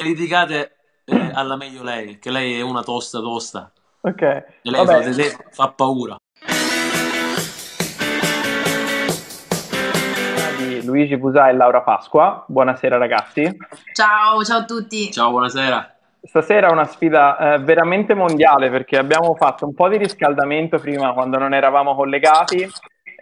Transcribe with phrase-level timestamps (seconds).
[0.00, 3.70] litigate eh, alla meglio lei, che lei è una tosta tosta.
[4.00, 4.22] Ok.
[4.22, 6.16] E lei fa, lei fa paura.
[10.56, 12.44] Di Luigi Busà e Laura Pasqua.
[12.48, 13.56] Buonasera ragazzi.
[13.92, 15.10] Ciao, ciao a tutti.
[15.12, 15.96] Ciao, buonasera.
[16.24, 21.12] Stasera è una sfida eh, veramente mondiale perché abbiamo fatto un po' di riscaldamento prima
[21.12, 22.68] quando non eravamo collegati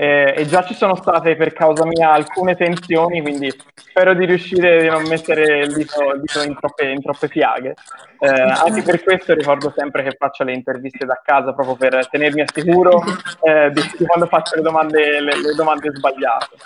[0.01, 4.89] eh, e già ci sono state per causa mia alcune tensioni, quindi spero di riuscire
[4.89, 7.75] a non mettere il dito, il dito in, troppe, in, troppe, piaghe.
[8.19, 12.41] Eh, anche per questo ricordo sempre che faccio le interviste da casa proprio per tenermi
[12.41, 13.03] al sicuro
[13.43, 16.57] eh, di, quando faccio le domande, le, le domande sbagliate.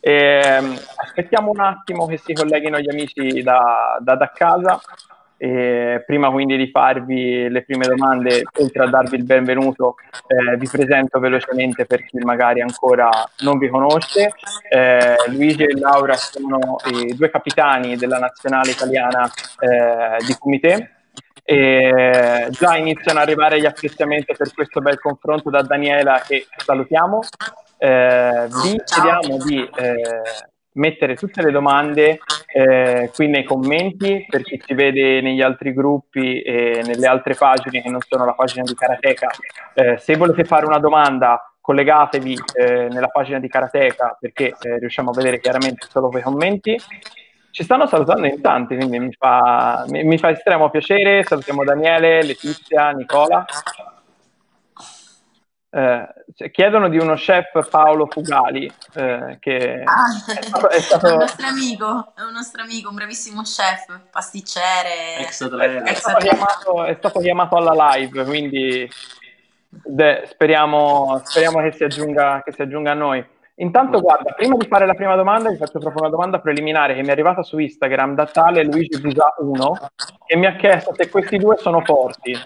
[0.00, 0.40] E,
[0.96, 4.80] aspettiamo un attimo che si colleghino gli amici da, da, da casa.
[5.44, 10.66] E prima quindi di farvi le prime domande, oltre a darvi il benvenuto, eh, vi
[10.66, 14.30] presento velocemente per chi magari ancora non vi conosce.
[14.70, 20.92] Eh, Luigi e Laura sono i due capitani della nazionale italiana eh, di Kumite.
[21.44, 27.20] E già iniziano ad arrivare gli apprezzamenti per questo bel confronto da Daniela che salutiamo.
[27.76, 30.22] Eh, vi chiediamo di eh,
[30.74, 36.40] mettere tutte le domande eh, qui nei commenti per chi ci vede negli altri gruppi
[36.40, 39.28] e nelle altre pagine che non sono la pagina di Karateka.
[39.74, 45.10] Eh, se volete fare una domanda collegatevi eh, nella pagina di Karateka perché eh, riusciamo
[45.10, 46.78] a vedere chiaramente solo quei commenti.
[47.50, 51.22] Ci stanno salutando in tanti, quindi mi fa, mi, mi fa estremo piacere.
[51.22, 53.44] Salutiamo Daniele, Letizia, Nicola.
[55.76, 61.06] Eh, chiedono di uno chef Paolo Fugali eh, che ah, è, stato, è, stato...
[61.08, 65.56] è, un nostro amico, è un nostro amico, un bravissimo chef, pasticcere, è, stato
[66.18, 68.88] chiamato, è stato chiamato alla live, quindi
[69.68, 73.26] de, speriamo, speriamo che, si aggiunga, che si aggiunga a noi.
[73.56, 77.02] Intanto, guarda, prima di fare la prima domanda, vi faccio proprio una domanda preliminare che
[77.02, 79.76] mi è arrivata su Instagram da tale Luigi Busa 1
[80.26, 82.36] e mi ha chiesto se questi due sono forti.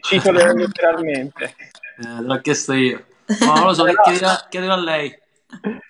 [0.00, 1.54] Cito letteralmente.
[1.98, 3.04] Eh, l'ho chiesto io.
[3.44, 5.12] Ma non lo so, chiedilo, chiedilo a lei.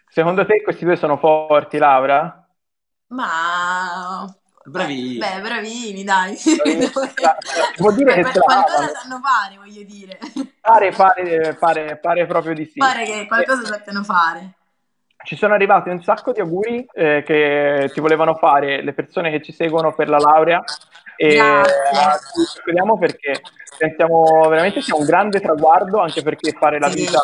[0.09, 2.49] Secondo te questi due sono forti, Laura?
[3.09, 4.27] Ma
[4.69, 5.17] Bravini.
[5.17, 6.37] Beh, bravini, dai.
[7.79, 10.19] Vuol dire che qualcosa sanno fare, voglio dire.
[10.61, 12.79] Pare, pare, pare, pare proprio di sì.
[12.79, 14.53] Pare che qualcosa sappiano fare.
[15.25, 19.43] Ci sono arrivati un sacco di auguri eh, che ti volevano fare le persone che
[19.43, 20.63] ci seguono per la laurea
[21.21, 22.45] e Grazie.
[22.45, 23.41] ci speriamo perché
[23.77, 27.21] pensiamo veramente sia un grande traguardo anche perché fare la vita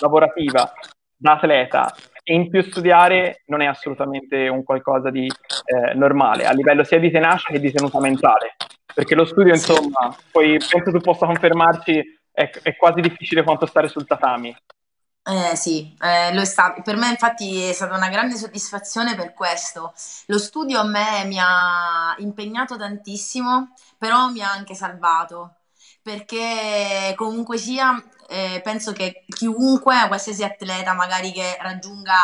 [0.00, 0.72] lavorativa
[1.16, 1.94] da atleta
[2.24, 6.98] e in più studiare non è assolutamente un qualcosa di eh, normale a livello sia
[6.98, 8.56] di tenacia che di tenuta mentale.
[8.92, 13.86] Perché lo studio insomma poi penso tu possa confermarci è, è quasi difficile quanto stare
[13.86, 14.54] sul tatami
[15.30, 16.80] eh sì, eh, lo è stato.
[16.82, 19.92] Per me infatti è stata una grande soddisfazione per questo.
[20.26, 25.56] Lo studio a me mi ha impegnato tantissimo, però mi ha anche salvato,
[26.02, 27.94] perché comunque sia,
[28.28, 32.14] eh, penso che chiunque, qualsiasi atleta magari che raggiunga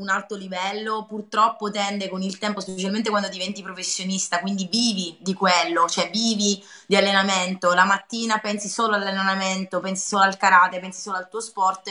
[0.00, 5.34] un alto livello, purtroppo tende con il tempo, specialmente quando diventi professionista, quindi vivi di
[5.34, 11.00] quello, cioè vivi di allenamento, la mattina pensi solo all'allenamento, pensi solo al karate, pensi
[11.00, 11.88] solo al tuo sport,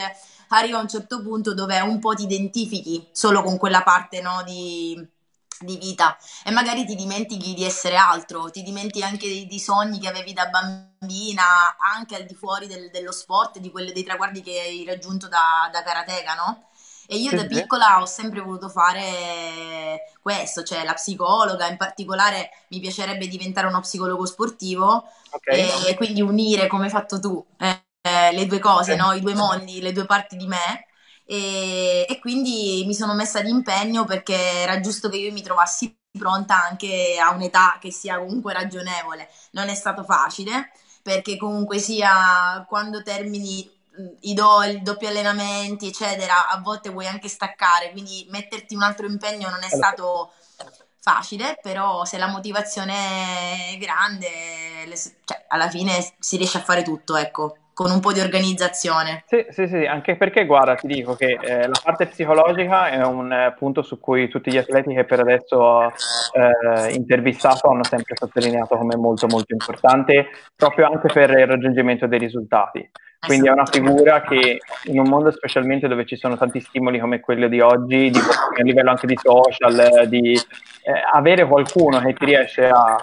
[0.48, 4.42] arriva a un certo punto dove un po' ti identifichi solo con quella parte no,
[4.44, 4.94] di,
[5.60, 9.98] di vita e magari ti dimentichi di essere altro, ti dimentichi anche dei, dei sogni
[10.00, 14.40] che avevi da bambina, anche al di fuori del, dello sport, di quelli, dei traguardi
[14.42, 16.68] che hai raggiunto da, da karateka, no?
[17.12, 22.78] E io da piccola ho sempre voluto fare questo, cioè la psicologa, in particolare mi
[22.78, 25.88] piacerebbe diventare uno psicologo sportivo okay.
[25.88, 29.12] e quindi unire come hai fatto tu eh, le due cose, no?
[29.12, 30.86] i due mondi, le due parti di me.
[31.24, 35.92] E, e, quindi mi sono messa di impegno perché era giusto che io mi trovassi
[36.16, 39.28] pronta anche a un'età che sia comunque ragionevole.
[39.50, 40.70] Non è stato facile
[41.02, 43.68] perché comunque sia quando termini
[44.20, 49.06] i, do, i doppi allenamenti, eccetera, a volte vuoi anche staccare, quindi metterti un altro
[49.06, 50.32] impegno non è stato
[51.00, 54.28] facile, però se la motivazione è grande,
[54.86, 59.24] le, cioè, alla fine si riesce a fare tutto, ecco con un po' di organizzazione.
[59.26, 63.32] Sì, sì, sì, anche perché guarda, ti dico che eh, la parte psicologica è un
[63.32, 68.16] eh, punto su cui tutti gli atleti che per adesso ho eh, intervistato hanno sempre
[68.16, 72.90] sottolineato come molto molto importante, proprio anche per il raggiungimento dei risultati.
[73.26, 77.20] Quindi è una figura che in un mondo specialmente dove ci sono tanti stimoli come
[77.20, 82.24] quello di oggi, di, a livello anche di social, di eh, avere qualcuno che ti
[82.24, 82.96] riesce a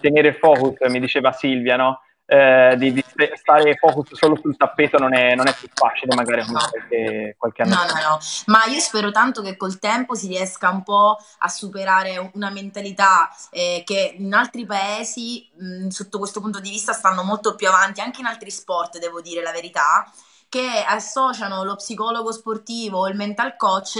[0.00, 2.00] tenere focus, mi diceva Silvia, no?
[2.24, 3.04] Eh, di, di,
[3.34, 7.62] stare focus solo sul tappeto non è, non è più facile magari come qualche, qualche
[7.62, 11.18] anno no, No, no, ma io spero tanto che col tempo si riesca un po'
[11.38, 16.92] a superare una mentalità eh, che in altri paesi mh, sotto questo punto di vista
[16.92, 20.10] stanno molto più avanti, anche in altri sport devo dire la verità,
[20.48, 23.98] che associano lo psicologo sportivo o il mental coach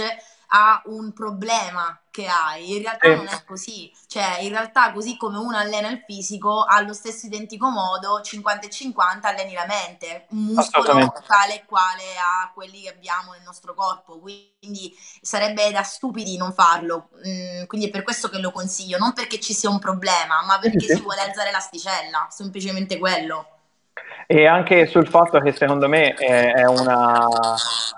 [0.55, 2.75] a un problema che hai.
[2.75, 3.15] In realtà eh.
[3.15, 3.91] non è così.
[4.07, 8.69] Cioè, in realtà, così come uno allena il fisico, allo stesso identico modo, 50 e
[8.69, 10.25] 50 alleni la mente.
[10.29, 14.19] Un muscolo tale e quale a quelli che abbiamo nel nostro corpo.
[14.19, 17.09] Quindi sarebbe da stupidi non farlo.
[17.27, 18.99] Mm, quindi è per questo che lo consiglio.
[18.99, 20.95] Non perché ci sia un problema, ma perché sì.
[20.95, 22.27] si vuole alzare l'asticella.
[22.29, 23.47] Semplicemente quello.
[24.27, 27.27] E anche sul fatto che secondo me è una,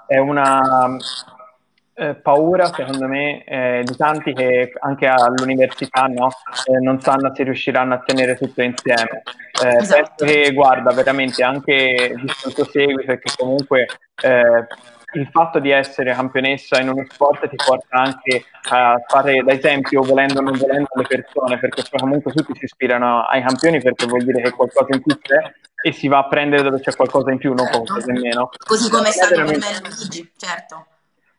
[0.07, 0.97] è una
[1.97, 6.27] eh, paura, secondo me, eh, di tanti che anche all'università no,
[6.65, 9.23] eh, non sanno se riusciranno a tenere tutto insieme.
[9.63, 10.25] Eh, esatto.
[10.25, 13.87] Penso che, guarda, veramente anche visto il tuo seguito, perché comunque
[14.21, 14.67] eh,
[15.13, 20.01] il fatto di essere campionessa in uno sport ti porta anche a fare da esempio,
[20.01, 24.23] volendo o non volendo, le persone, perché comunque tutti si ispirano ai campioni perché vuol
[24.23, 25.39] dire che qualcosa in più c'è
[25.81, 28.49] e si va a prendere dove c'è qualcosa in più, non qualcosa in meno.
[28.65, 30.87] Così come è stato per me Luigi, certo.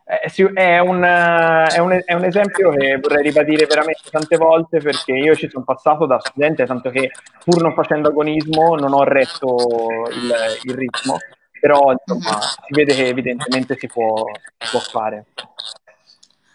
[0.08, 5.12] Eh, è, un, è, un, è, un, esempio che vorrei ribadire veramente tante volte perché
[5.12, 7.10] io ci sono passato da studente, tanto che
[7.44, 10.32] pur non facendo agonismo non ho retto il,
[10.62, 11.18] il ritmo,
[11.58, 15.24] però insomma si vede che evidentemente si può, si può fare.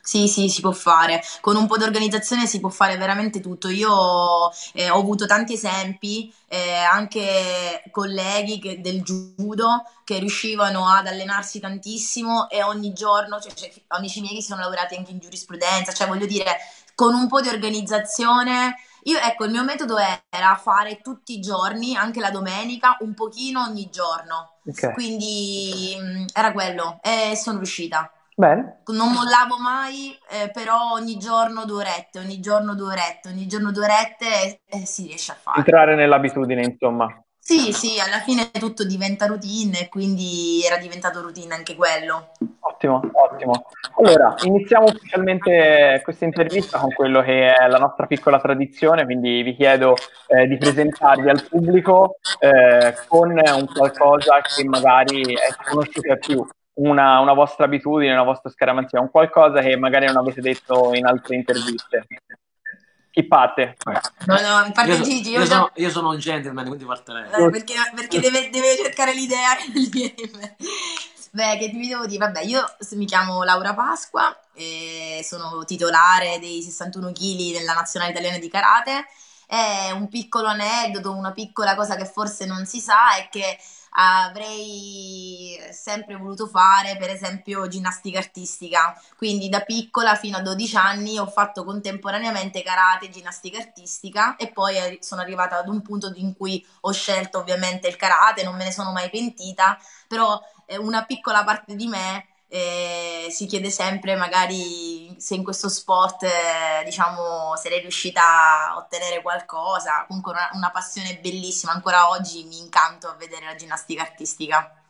[0.03, 1.21] Sì, sì, si può fare.
[1.41, 3.69] Con un po' di organizzazione si può fare veramente tutto.
[3.69, 11.07] Io eh, ho avuto tanti esempi, eh, anche colleghi che, del judo che riuscivano ad
[11.07, 15.93] allenarsi tantissimo e ogni giorno, cioè, cioè, amici miei che sono lavorati anche in giurisprudenza,
[15.93, 16.57] cioè voglio dire,
[16.95, 18.75] con un po' di organizzazione.
[19.03, 23.63] Io, ecco, il mio metodo era fare tutti i giorni, anche la domenica, un pochino
[23.63, 24.57] ogni giorno.
[24.67, 24.93] Okay.
[24.93, 28.11] Quindi mh, mm, era quello e sono riuscita.
[28.41, 28.81] Bene.
[28.87, 33.71] Non mollavo mai, eh, però ogni giorno due orette, ogni giorno due orette, ogni giorno
[33.71, 35.59] due orette e, e si riesce a fare.
[35.59, 37.05] Entrare nell'abitudine, insomma.
[37.37, 42.31] Sì, sì, alla fine tutto diventa routine e quindi era diventato routine anche quello.
[42.61, 43.65] Ottimo, ottimo.
[43.97, 49.55] Allora, iniziamo ufficialmente questa intervista con quello che è la nostra piccola tradizione, quindi vi
[49.55, 49.95] chiedo
[50.25, 57.19] eh, di presentarvi al pubblico eh, con un qualcosa che magari è conosciuto più una,
[57.19, 61.35] una, vostra abitudine, una vostra scaramanzia, un qualcosa che magari non avete detto in altre
[61.35, 62.07] interviste.
[63.11, 63.75] Chi parte?
[64.25, 65.31] No, no, parte io, Gigi.
[65.31, 67.25] Io, io, sono, io, sono, un gentleman, quindi parte lei.
[67.25, 69.49] Eh, perché, perché deve, deve, cercare l'idea
[71.33, 72.25] Beh, che vi devo dire?
[72.25, 74.37] Vabbè, io mi chiamo Laura Pasqua,
[75.23, 79.05] sono titolare dei 61 kg della nazionale italiana di karate.
[79.45, 83.57] È un piccolo aneddoto, una piccola cosa che forse non si sa è che
[83.93, 88.99] avrei sempre voluto fare, per esempio, ginnastica artistica.
[89.17, 94.49] Quindi da piccola fino a 12 anni ho fatto contemporaneamente karate e ginnastica artistica e
[94.51, 98.65] poi sono arrivata ad un punto in cui ho scelto ovviamente il karate, non me
[98.65, 99.77] ne sono mai pentita,
[100.07, 100.39] però
[100.79, 106.83] una piccola parte di me eh, si chiede sempre magari se in questo sport eh,
[106.83, 110.03] diciamo sarei riuscita a ottenere qualcosa.
[110.05, 111.71] Comunque una, una, passione bellissima.
[111.71, 114.83] Ancora oggi mi incanto a vedere la ginnastica artistica.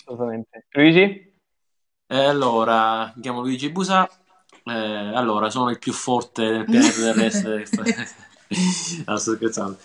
[0.00, 0.64] Assolutamente.
[0.70, 1.34] Luigi?
[2.06, 4.08] Eh, allora mi chiamo Luigi Busa.
[4.64, 7.66] Eh, allora sono il più forte del pianeta terrestre
[9.04, 9.76] no, sto scherzando.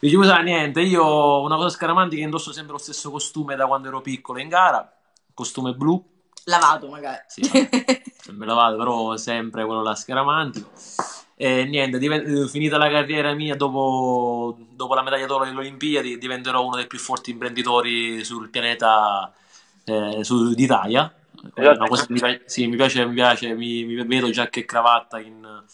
[0.00, 4.02] Luigi Busa niente io una cosa scaramantica indosso sempre lo stesso costume da quando ero
[4.02, 4.92] piccolo in gara.
[5.32, 6.16] Costume blu
[6.48, 7.22] Lavato magari.
[7.26, 10.70] Sì, sempre lavato, però sempre quello là scaramantico.
[11.36, 16.64] E niente, divent- finita la carriera mia dopo, dopo la medaglia d'oro delle Olimpiadi, diventerò
[16.64, 19.32] uno dei più forti imprenditori sul pianeta
[19.84, 21.14] eh, su, d'Italia.
[21.54, 22.06] Esatto.
[22.08, 25.64] Mi piace, sì, mi piace, mi piace, mi, mi vedo giacca e cravatta in, a,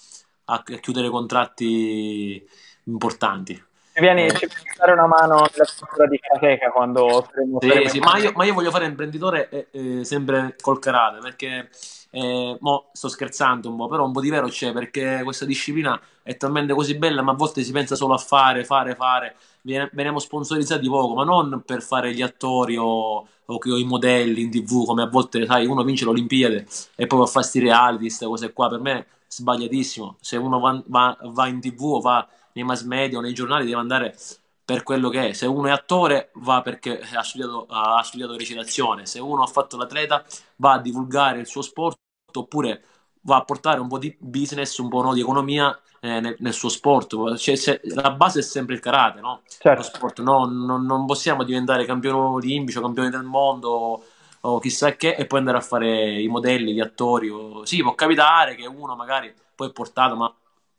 [0.45, 2.47] a chiudere contratti
[2.85, 3.65] importanti.
[3.95, 7.99] Ci vieni, ci puoi dare una mano nella struttura di Kateca quando saremo, sì, sì,
[8.01, 11.71] ma, io, ma, io, voglio fare imprenditore eh, eh, sempre col karate perché
[12.11, 16.01] eh, mo sto scherzando un po', però un po' di vero c'è perché questa disciplina
[16.25, 19.37] è talmente così bella, ma a volte si pensa solo a fare, fare, fare.
[19.63, 24.51] Veniamo sponsorizzati poco, ma non per fare gli attori o, o, o, i modelli in
[24.51, 28.01] tv, come a volte, sai, uno vince l'Olimpiade e poi va a fare sti reality,
[28.01, 28.69] queste cose qua.
[28.69, 30.17] Per me è sbagliatissimo.
[30.21, 33.65] Se uno va, va, va in tv o va nei mass media o nei giornali
[33.65, 34.17] deve andare
[34.65, 35.33] per quello che è.
[35.33, 39.77] Se uno è attore va perché ha studiato, ha studiato recitazione, se uno ha fatto
[39.77, 40.25] l'atleta
[40.57, 41.99] va a divulgare il suo sport
[42.33, 42.83] oppure
[43.23, 46.53] va a portare un po' di business, un po' no, di economia eh, nel, nel,
[46.53, 47.37] suo sport.
[47.37, 49.43] Cioè, se, la base è sempre il karate, no?
[49.47, 49.81] Certo.
[49.81, 50.45] Lo sport, no?
[50.47, 54.05] Non, non, possiamo diventare campioni olimpici o campioni del mondo
[54.41, 57.31] o chissà che e poi andare a fare i modelli, gli attori.
[57.31, 57.65] O...
[57.65, 60.35] Sì, può capitare che uno magari poi è portato, ma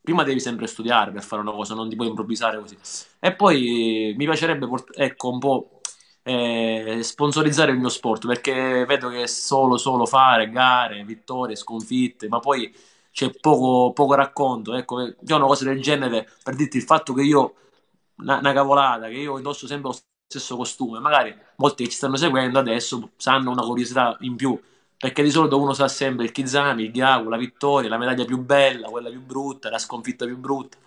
[0.06, 2.78] prima devi sempre studiare per fare una cosa, non ti puoi improvvisare così.
[3.18, 5.80] E poi mi piacerebbe, port- ecco, un po'
[6.22, 12.38] eh, sponsorizzare il mio sport perché vedo che solo, solo fare gare, vittorie, sconfitte, ma
[12.38, 12.72] poi
[13.10, 14.74] c'è poco, poco racconto.
[14.74, 17.54] Ecco, io una cosa del genere per dirti il fatto che io,
[18.18, 19.98] una, una cavolata, che io indosso sempre lo
[20.28, 24.56] stesso costume, magari molti che ci stanno seguendo adesso sanno una curiosità in più
[24.98, 28.38] perché di solito uno sa sempre il Kizami, il Gyaku, la vittoria, la medaglia più
[28.38, 30.78] bella, quella più brutta, la sconfitta più brutta.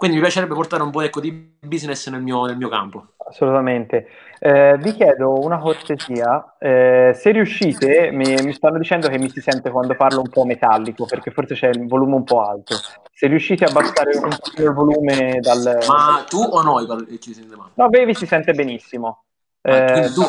[0.00, 3.08] Quindi mi piacerebbe portare un po' ecco, di business nel mio, nel mio campo.
[3.18, 4.08] Assolutamente.
[4.38, 9.42] Eh, vi chiedo una cortesia, eh, se riuscite, mi, mi, stanno dicendo che mi si
[9.42, 12.76] sente quando parlo un po' metallico, perché forse c'è il volume un po' alto.
[13.12, 15.80] Se riuscite a abbassare un po' il volume dal...
[15.86, 16.86] Ma tu o noi
[17.20, 17.72] ci sente male?
[17.74, 19.24] No, Bevi si sente benissimo.
[19.60, 20.22] Eh, tu...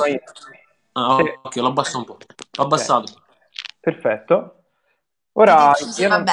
[0.93, 2.17] Ah, ok, lo abbasso un po'.
[2.61, 3.11] L'ho abbassato.
[3.11, 3.23] Okay.
[3.79, 4.55] Perfetto.
[5.33, 6.25] Ora io non,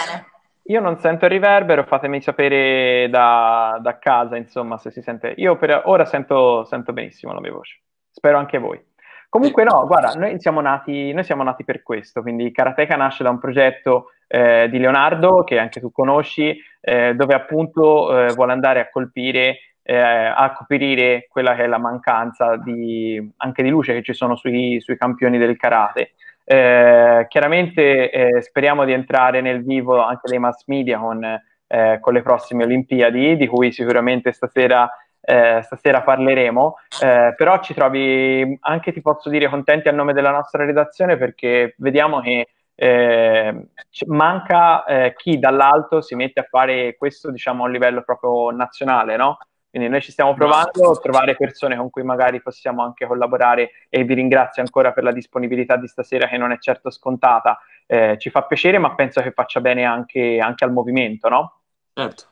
[0.64, 5.34] io non, sento il riverbero, fatemi sapere da, da, casa, insomma, se si sente.
[5.36, 7.80] Io per ora sento, sento benissimo la mia voce.
[8.10, 8.84] Spero anche voi.
[9.28, 13.30] Comunque no, guarda, noi siamo nati, noi siamo nati per questo, quindi Karateka nasce da
[13.30, 18.80] un progetto eh, di Leonardo, che anche tu conosci, eh, dove appunto eh, vuole andare
[18.80, 24.02] a colpire eh, a coprire quella che è la mancanza di, anche di luce che
[24.02, 26.12] ci sono sui, sui campioni del karate.
[26.44, 31.24] Eh, chiaramente eh, speriamo di entrare nel vivo anche dei mass media con,
[31.66, 34.90] eh, con le prossime Olimpiadi, di cui sicuramente stasera,
[35.22, 40.32] eh, stasera parleremo, eh, però ci trovi anche, ti posso dire, contenti a nome della
[40.32, 43.68] nostra redazione perché vediamo che eh,
[44.08, 49.38] manca eh, chi dall'alto si mette a fare questo diciamo a livello proprio nazionale, no?
[49.78, 54.02] Quindi noi ci stiamo provando a trovare persone con cui magari possiamo anche collaborare e
[54.02, 57.60] vi ringrazio ancora per la disponibilità di stasera che non è certo scontata.
[57.86, 61.60] Eh, ci fa piacere, ma penso che faccia bene anche, anche al movimento, no?
[61.94, 62.24] Certo.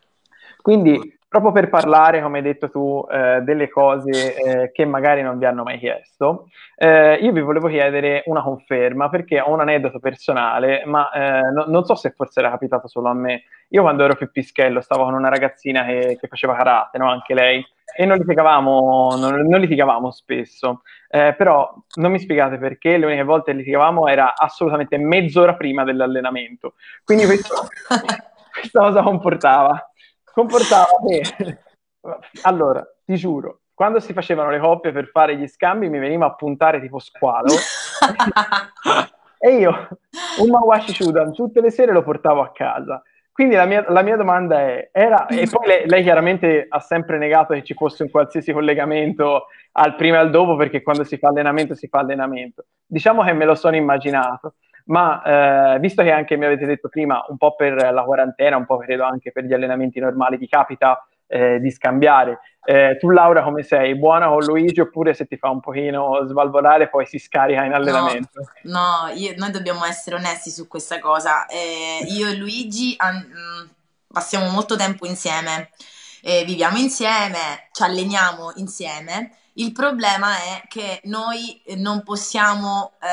[0.61, 5.38] Quindi proprio per parlare, come hai detto tu, eh, delle cose eh, che magari non
[5.38, 9.99] vi hanno mai chiesto, eh, io vi volevo chiedere una conferma perché ho un aneddoto
[9.99, 13.45] personale, ma eh, no, non so se forse era capitato solo a me.
[13.71, 17.11] Io quando ero più pischello stavo con una ragazzina che, che faceva karate, no?
[17.11, 17.64] anche lei,
[17.97, 23.23] e non litigavamo, non, non litigavamo spesso, eh, però non mi spiegate perché le uniche
[23.23, 26.75] volte che litigavamo era assolutamente mezz'ora prima dell'allenamento.
[27.04, 27.54] Quindi questo,
[28.52, 29.90] questa cosa comportava
[30.37, 31.59] comportava che...
[32.43, 36.35] allora, ti giuro, quando si facevano le coppie per fare gli scambi mi veniva a
[36.35, 37.55] puntare tipo squalo
[39.38, 39.88] e io
[40.40, 43.02] un Mawashi Shudan tutte le sere lo portavo a casa.
[43.33, 47.19] Quindi la mia, la mia domanda è, era, e poi lei, lei, chiaramente ha sempre
[47.19, 51.19] negato che ci fosse un qualsiasi collegamento al prima e al dopo, perché quando si
[51.19, 52.64] fa allenamento si fa allenamento.
[52.87, 54.55] Diciamo che me lo sono immaginato
[54.87, 58.66] ma eh, visto che anche mi avete detto prima, un po' per la quarantena, un
[58.66, 62.40] po' credo anche per gli allenamenti normali, ti capita eh, di scambiare.
[62.64, 63.97] Eh, tu Laura come sei?
[63.97, 68.45] Buona con Luigi oppure se ti fa un pochino svalvolare poi si scarica in allenamento?
[68.62, 71.47] No, no io, noi dobbiamo essere onesti su questa cosa.
[71.47, 73.69] Eh, io e Luigi an-
[74.07, 75.71] passiamo molto tempo insieme,
[76.45, 83.09] viviamo insieme, ci alleniamo insieme il problema è che noi non possiamo eh,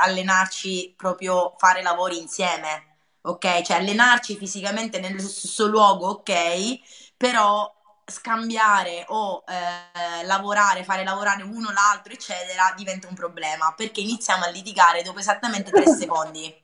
[0.00, 3.62] allenarci proprio fare lavori insieme, ok?
[3.62, 7.14] Cioè allenarci fisicamente nello stesso luogo, ok?
[7.16, 7.70] Però
[8.06, 14.48] scambiare o eh, lavorare, fare lavorare uno l'altro, eccetera, diventa un problema perché iniziamo a
[14.48, 16.54] litigare dopo esattamente tre secondi.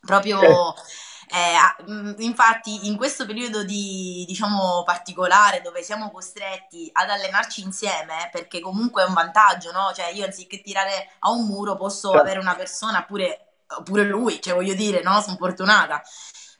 [0.00, 0.74] Proprio
[1.28, 8.28] eh, mm, infatti, in questo periodo di, diciamo, particolare dove siamo costretti ad allenarci insieme,
[8.32, 9.92] perché comunque è un vantaggio, no?
[9.94, 12.22] Cioè, io anziché tirare a un muro posso certo.
[12.22, 13.54] avere una persona, pure,
[13.84, 15.20] pure lui, cioè voglio dire, no?
[15.20, 16.02] Sono fortunata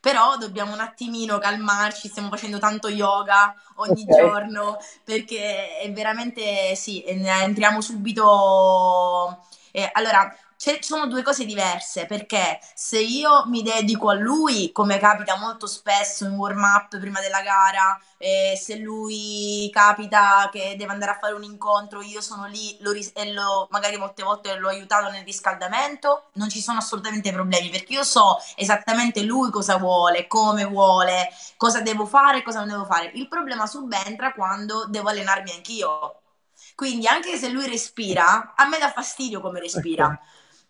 [0.06, 4.20] però dobbiamo un attimino calmarci, stiamo facendo tanto yoga ogni okay.
[4.20, 9.44] giorno perché è veramente sì, entriamo subito.
[9.72, 14.98] Eh, allora, ci sono due cose diverse perché se io mi dedico a lui, come
[14.98, 20.92] capita molto spesso in warm up prima della gara, eh, se lui capita che deve
[20.92, 24.68] andare a fare un incontro, io sono lì lo e lo, magari molte volte l'ho
[24.68, 30.26] aiutato nel riscaldamento, non ci sono assolutamente problemi perché io so esattamente lui cosa vuole,
[30.26, 33.10] come vuole, cosa devo fare e cosa non devo fare.
[33.14, 36.20] Il problema subentra quando devo allenarmi anch'io.
[36.74, 40.18] Quindi anche se lui respira, a me dà fastidio come respira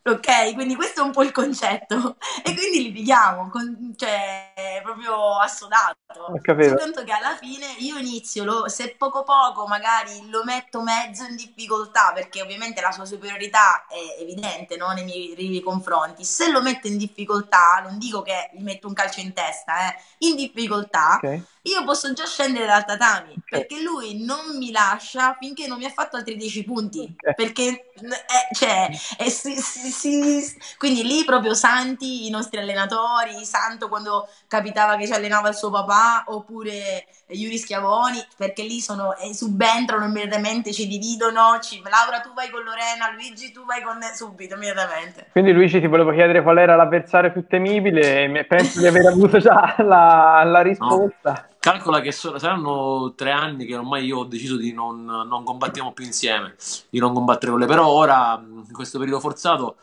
[0.06, 2.16] Ok, quindi questo è un po' il concetto.
[2.46, 5.96] E quindi litighiamo, con, cioè proprio assodato.
[6.44, 11.34] Soltanto che alla fine io inizio, lo, se poco poco magari lo metto mezzo in
[11.34, 14.92] difficoltà, perché ovviamente la sua superiorità è evidente no?
[14.92, 16.24] nei miei, nei miei confronti.
[16.24, 19.96] Se lo metto in difficoltà, non dico che gli metto un calcio in testa, eh,
[20.18, 21.16] in difficoltà.
[21.16, 25.84] Okay io posso già scendere dal tatami perché lui non mi lascia finché non mi
[25.84, 30.44] ha fatto altri 10 punti perché eh, cioè, eh, si, si, si,
[30.76, 35.70] quindi lì proprio santi i nostri allenatori santo quando capitava che ci allenava il suo
[35.70, 42.32] papà oppure Yuri Schiavoni perché lì sono eh, subentrano immediatamente ci dividono ci, Laura tu
[42.34, 45.28] vai con Lorena Luigi tu vai con subito immediatamente.
[45.32, 49.38] Quindi Luigi ti volevo chiedere qual era l'avversario più temibile e penso di aver avuto
[49.38, 51.46] già la, la risposta?
[51.48, 51.55] no.
[51.66, 55.92] Calcola che so, saranno tre anni che ormai io ho deciso di non, non combattiamo
[55.92, 56.54] più insieme,
[56.88, 57.68] di non combattere con lei.
[57.68, 59.78] Però ora, in questo periodo forzato,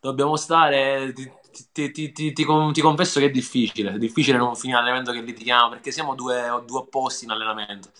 [0.00, 1.12] dobbiamo stare.
[1.12, 1.30] Ti,
[1.70, 3.92] ti, ti, ti, ti confesso che è difficile.
[3.92, 7.90] È difficile non finire l'allenamento che litighiamo perché siamo due, due opposti in allenamento.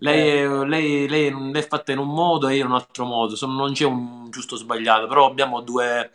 [0.00, 3.36] Lei, lei, lei, è fatta in un modo e io in un altro modo.
[3.46, 6.10] non c'è un giusto o sbagliato, però abbiamo due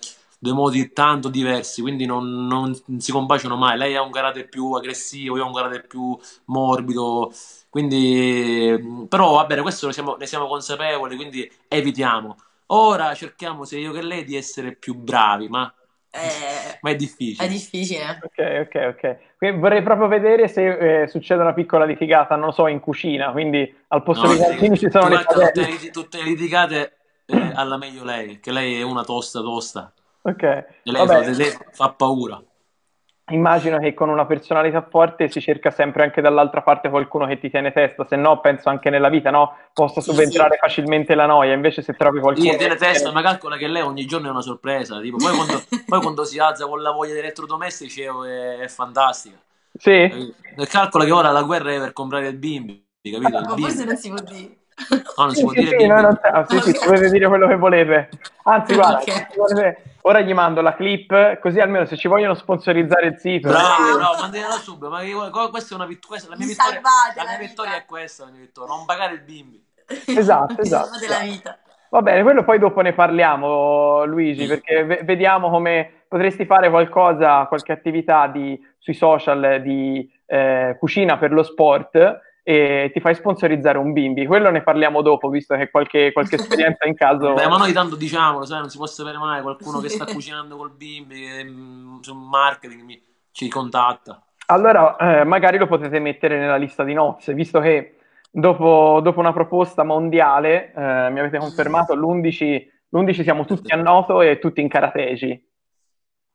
[0.48, 3.78] due modi tanto diversi, quindi non, non, si combaciano mai.
[3.78, 7.32] Lei ha un carattere più aggressivo, io ho un carattere più morbido,
[7.70, 12.38] quindi però va bene, questo ne siamo, ne siamo consapevoli, quindi evitiamo.
[12.68, 15.72] Ora cerchiamo sia io che lei di essere più bravi, ma
[16.10, 17.48] eh, ma è difficile.
[17.48, 18.20] È difficile.
[18.22, 19.18] Ok, ok, ok.
[19.38, 23.32] Quindi vorrei proprio vedere se eh, succede una piccola litigata, non lo so, in cucina,
[23.32, 27.78] quindi al posto no, di calzini ci sono le tutte, tutte, le litigate eh, alla
[27.78, 29.94] meglio lei, che lei è una tosta tosta.
[30.28, 30.66] Ok.
[30.84, 32.42] Lei fa, paura.
[33.30, 37.50] Immagino che con una personalità forte si cerca sempre anche dall'altra parte qualcuno che ti
[37.50, 39.56] tiene testa, se no penso anche nella vita, no?
[39.74, 40.60] Possa subentrare sì.
[40.60, 42.52] facilmente la noia, invece se trovi qualcuno...
[42.52, 45.62] Sì, tiene testa, ma calcola che lei ogni giorno è una sorpresa, tipo, poi, quando,
[45.86, 49.38] poi quando si alza con la voglia di elettrodomestici è, è fantastica.
[49.78, 50.34] Sì.
[50.70, 53.40] Calcola che ora la guerra è per comprare il bimbi, capito?
[53.40, 54.58] Ma forse non si può dire.
[54.90, 58.10] No, non si può dire sì, non, sì, sì, potete dire quello che volete.
[58.44, 59.76] Anzi, guarda, okay.
[60.02, 63.48] ora gli mando la clip, così almeno se ci vogliono sponsorizzare il sito.
[63.48, 64.90] Bravo, bravo, mandatela subito.
[64.90, 66.24] Ma questa è una vittoria.
[66.30, 66.82] La mia, vittoria,
[67.16, 68.76] la mia vittoria è questa: la mia vittoria.
[68.76, 69.66] non pagare il bimbi.
[70.06, 70.90] Esatto, esatto.
[71.24, 71.58] vita.
[71.90, 74.48] Va bene, quello poi dopo ne parliamo, Luigi, sì.
[74.48, 81.18] perché v- vediamo come potresti fare qualcosa, qualche attività di, sui social di eh, cucina
[81.18, 84.26] per lo sport e ti fai sponsorizzare un bimbi.
[84.26, 87.34] Quello ne parliamo dopo, visto che qualche, qualche esperienza in caso.
[87.34, 90.56] Beh, ma noi tanto diciamolo, sai, non si può sapere mai qualcuno che sta cucinando
[90.56, 93.02] col bimbi, che, mm, su marketing mi,
[93.34, 94.24] ci contatta.
[94.46, 97.98] Allora, eh, magari lo potete mettere nella lista di nozze, visto che
[98.32, 104.22] dopo, dopo una proposta mondiale eh, mi avete confermato l'11, l'11 siamo tutti a Noto
[104.22, 105.50] e tutti in Karategi.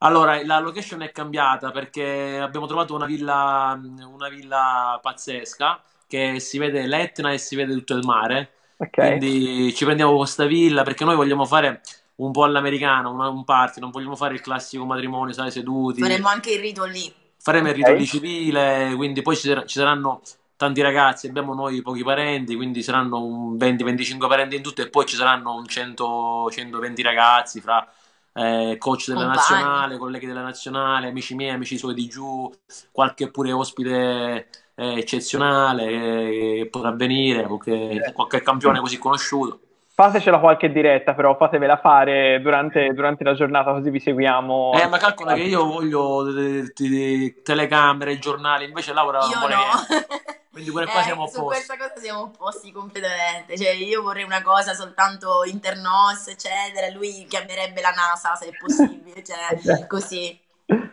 [0.00, 5.80] Allora, la location è cambiata perché abbiamo trovato una villa, una villa pazzesca
[6.12, 8.50] che si vede l'Etna e si vede tutto il mare.
[8.76, 9.16] Okay.
[9.16, 11.80] Quindi ci prendiamo questa villa perché noi vogliamo fare
[12.16, 16.02] un po' all'americano, un, un party, non vogliamo fare il classico matrimonio, sai, seduti.
[16.02, 17.10] Faremo anche il rito lì.
[17.38, 17.80] Faremo okay.
[17.80, 20.20] il rito lì civile, quindi poi ci, ci, saranno
[20.56, 25.16] tanti ragazzi, abbiamo noi pochi parenti, quindi saranno 20-25 parenti in tutto e poi ci
[25.16, 27.90] saranno un 100, 120 ragazzi fra
[28.34, 29.36] eh, coach della Compagni.
[29.38, 32.52] nazionale, colleghi della nazionale, amici miei, amici suoi di giù,
[32.90, 34.48] qualche pure ospite
[34.82, 39.60] eh, eccezionale che potrà venire, qualche, qualche campione così conosciuto.
[39.94, 44.72] Fatecela qualche diretta, però fatevela fare durante, durante, la giornata, così vi seguiamo.
[44.72, 49.54] Eh, ma calcola che io voglio de, de, de, telecamere, giornali, invece Laura non vuole
[49.54, 49.62] no.
[50.52, 51.38] Quindi pure qua eh, siamo opposti.
[51.38, 53.56] Su questa cosa siamo opposti completamente.
[53.56, 56.90] Cioè, io vorrei una cosa soltanto internos, eccetera.
[56.90, 60.38] Lui chiamerebbe la NASA se è possibile, cioè, così.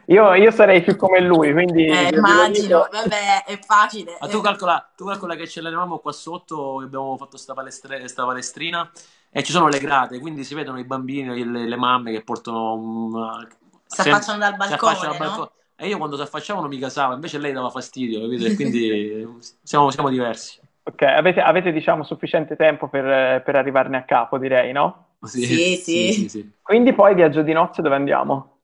[0.07, 1.85] Io, io, sarei più come lui, quindi...
[1.85, 4.17] Eh, immagino, vabbè, è facile.
[4.19, 8.25] Ma tu calcola, tu calcola che ce l'avevamo qua sotto, abbiamo fatto sta, palestre, sta
[8.25, 8.89] palestrina
[9.29, 12.73] e ci sono le grate, quindi si vedono i bambini, le, le mamme che portano...
[12.73, 13.47] Um,
[13.85, 15.51] si affacciano dal balcone, si affacciano no?
[15.81, 18.53] E io quando si affacciavano mi casavo, invece lei dava fastidio, capito?
[18.55, 19.25] Quindi
[19.63, 20.59] siamo, siamo, diversi.
[20.83, 25.05] Ok, avete, avete diciamo sufficiente tempo per, per, arrivarne a capo, direi, no?
[25.21, 26.51] Sì sì, sì, sì, sì.
[26.61, 28.58] Quindi poi viaggio di nozze dove andiamo?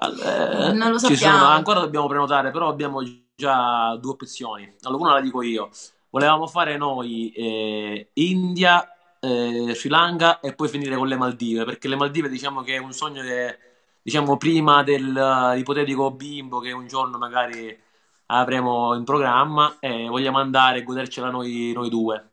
[0.00, 1.38] Eh, non lo sappiamo.
[1.38, 3.02] Sono, ancora dobbiamo prenotare, però abbiamo
[3.34, 4.74] già due opzioni.
[4.82, 5.70] Allora, una la dico io.
[6.08, 8.88] Volevamo fare noi eh, India,
[9.20, 12.78] eh, Sri Lanka e poi finire con le Maldive, perché le Maldive diciamo che è
[12.78, 13.58] un sogno che,
[14.02, 17.78] diciamo, prima dell'ipotetico bimbo che un giorno magari
[18.26, 22.29] avremo in programma e vogliamo andare e godercela noi, noi due.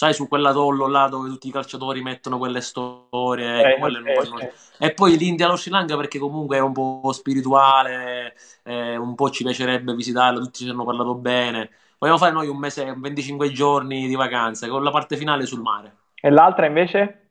[0.00, 4.40] Sai, su quell'atollo là dove tutti i calciatori mettono quelle storie, ecco, quelle ok, non-
[4.40, 4.52] ok.
[4.78, 9.28] E poi l'India allo Sri Lanka perché comunque è un po' spirituale, eh, un po'
[9.28, 11.68] ci piacerebbe visitarlo, tutti ci hanno parlato bene.
[11.98, 15.96] Vogliamo fare noi un mese, 25 giorni di vacanze, con la parte finale sul mare.
[16.22, 17.28] E l'altra invece?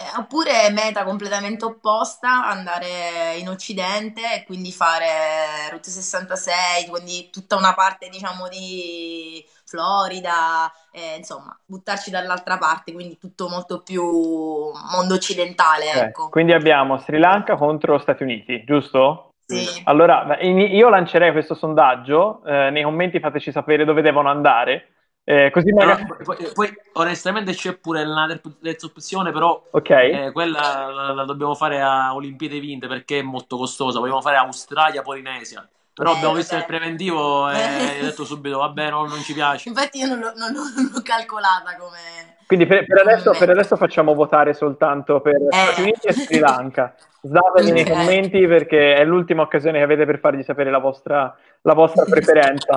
[0.00, 7.56] Eh, Oppure meta completamente opposta, andare in Occidente e quindi fare Route 66, quindi tutta
[7.56, 15.14] una parte, diciamo, di Florida, eh, insomma, buttarci dall'altra parte, quindi tutto molto più mondo
[15.14, 16.28] occidentale, Ok, ecco.
[16.30, 19.34] Quindi abbiamo Sri Lanka contro Stati Uniti, giusto?
[19.44, 19.82] Sì.
[19.84, 24.92] Allora, io lancerei questo sondaggio, eh, nei commenti fateci sapere dove devono andare,
[25.24, 26.24] eh, così Però, magari...
[26.24, 31.24] poi, poi, onestamente c'è pure la ter- terza opzione, però Ok, eh, quella la, la
[31.24, 33.98] dobbiamo fare a Olimpiadi vinte perché è molto costosa.
[33.98, 35.68] Vogliamo fare Australia-Polinesia.
[35.98, 37.54] Però Eh, abbiamo visto il preventivo e
[38.00, 39.68] ho detto subito, vabbè, no, non ci piace.
[39.68, 42.36] Infatti io non l'ho, non non l'ho calcolata come...
[42.46, 46.40] quindi per, per adesso, per adesso facciamo votare soltanto per Stati Uniti e Sri Eh.
[46.40, 46.94] Lanka.
[47.20, 47.90] Sdateli nei Ok.
[47.90, 52.76] commenti perché è l'ultima occasione che avete per fargli sapere la vostra, la vostra preferenza.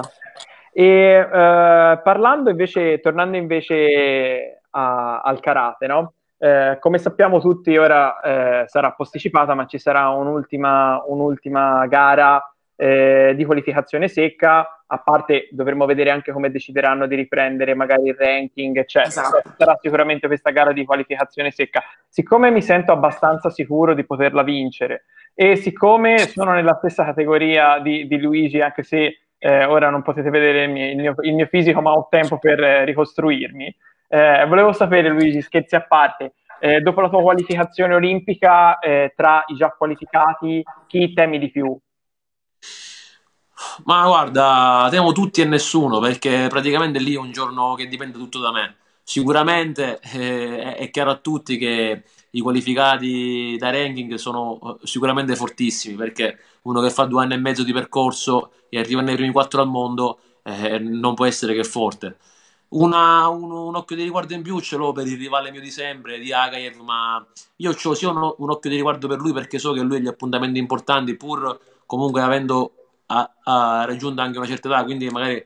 [0.73, 0.86] E
[1.31, 6.13] eh, parlando invece, tornando invece a- al karate, no?
[6.39, 12.43] Eh, come sappiamo tutti, ora eh, sarà posticipata, ma ci sarà un'ultima, un'ultima gara
[12.75, 14.84] eh, di qualificazione secca.
[14.86, 19.07] A parte dovremo vedere anche come decideranno di riprendere magari il ranking, eccetera.
[19.07, 19.41] Esatto.
[19.43, 21.81] Però Sarà sicuramente questa gara di qualificazione secca.
[22.07, 28.05] Siccome mi sento abbastanza sicuro di poterla vincere e siccome sono nella stessa categoria di,
[28.07, 31.47] di Luigi, anche se eh, ora non potete vedere il mio, il mio- il mio
[31.47, 33.75] fisico, ma ho tempo per eh, ricostruirmi.
[34.07, 39.43] Eh, volevo sapere, Luigi, scherzi a parte, eh, dopo la tua qualificazione olimpica, eh, tra
[39.47, 41.75] i già qualificati, chi temi di più?
[43.86, 48.39] Ma guarda, temo tutti e nessuno perché praticamente lì è un giorno che dipende tutto
[48.39, 48.78] da me.
[49.04, 55.95] Sicuramente eh, è chiaro a tutti che i qualificati da ranking sono eh, sicuramente fortissimi
[55.95, 59.62] perché uno che fa due anni e mezzo di percorso e arriva nei primi quattro
[59.62, 62.17] al mondo eh, non può essere che forte.
[62.69, 65.69] Una- un, un occhio di riguardo in più ce l'ho per il rivale mio di
[65.71, 67.26] sempre, di Agaev, ma
[67.58, 70.00] io ho sia un, un occhio di riguardo per lui perché so che lui ha
[70.00, 72.71] gli appuntamenti importanti, pur comunque avendo
[73.17, 75.45] ha, ha raggiunto anche una certa età, quindi magari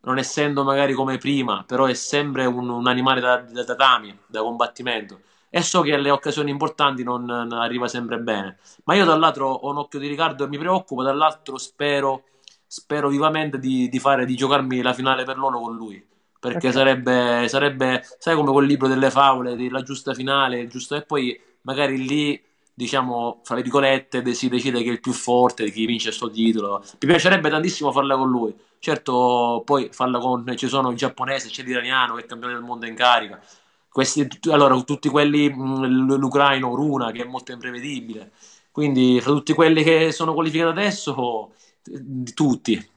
[0.00, 4.40] non essendo magari come prima, però è sempre un, un animale da, da tatami, da
[4.42, 5.20] combattimento.
[5.50, 8.58] E so che alle occasioni importanti non, non arriva sempre bene.
[8.84, 12.24] Ma io dall'altro ho un occhio di Riccardo e mi preoccupo, dall'altro spero,
[12.66, 16.04] spero vivamente di, di fare, di giocarmi la finale per loro con lui.
[16.40, 16.72] Perché Ok.
[16.72, 21.38] sarebbe, sarebbe, sai come quel libro delle favole, di la giusta finale, giusto, e poi
[21.62, 22.40] magari lì,
[22.78, 26.78] diciamo, fra virgolette, de- si decide che è il più forte, chi vince sto titolo.
[27.00, 28.54] Mi piacerebbe tantissimo farla con lui.
[28.78, 32.86] Certo, poi farla con, ci sono il giapponese, c'è l'iraniano che è campione del mondo
[32.86, 33.42] in carica.
[33.90, 38.30] Questi, allora, tutti quelli, l'ucraino, Runa, che è molto imprevedibile.
[38.70, 41.52] Quindi, fra tutti quelli che sono qualificati adesso,
[41.92, 42.90] eh, tutti,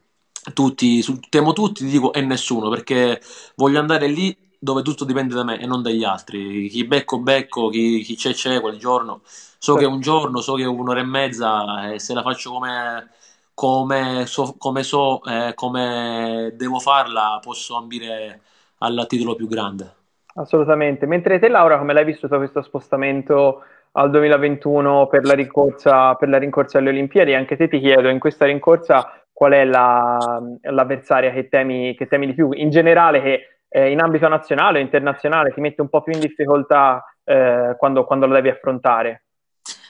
[0.54, 3.20] tutti, temo tutti, ti dico, e nessuno, perché
[3.56, 6.68] voglio andare lì dove tutto dipende da me e non dagli altri.
[6.70, 9.22] Chi becco, becco, chi, chi c'è, c'è quel giorno.
[9.26, 13.10] So che un giorno, so che un'ora e mezza, e se la faccio come,
[13.54, 18.42] come so, come so, eh, come devo farla, posso ambire
[18.80, 19.96] al titolo più grande.
[20.36, 21.06] Assolutamente.
[21.06, 26.38] Mentre te, Laura, come l'hai vissuto questo spostamento al 2021 per la rincorsa, per la
[26.38, 27.34] rincorsa alle Olimpiadi?
[27.34, 32.28] Anche te ti chiedo, in questa rincorsa, qual è la- l'avversaria che temi, che temi
[32.28, 32.52] di più?
[32.54, 36.20] In generale, che eh, in ambito nazionale o internazionale ti mette un po' più in
[36.20, 39.24] difficoltà eh, quando, quando la devi affrontare?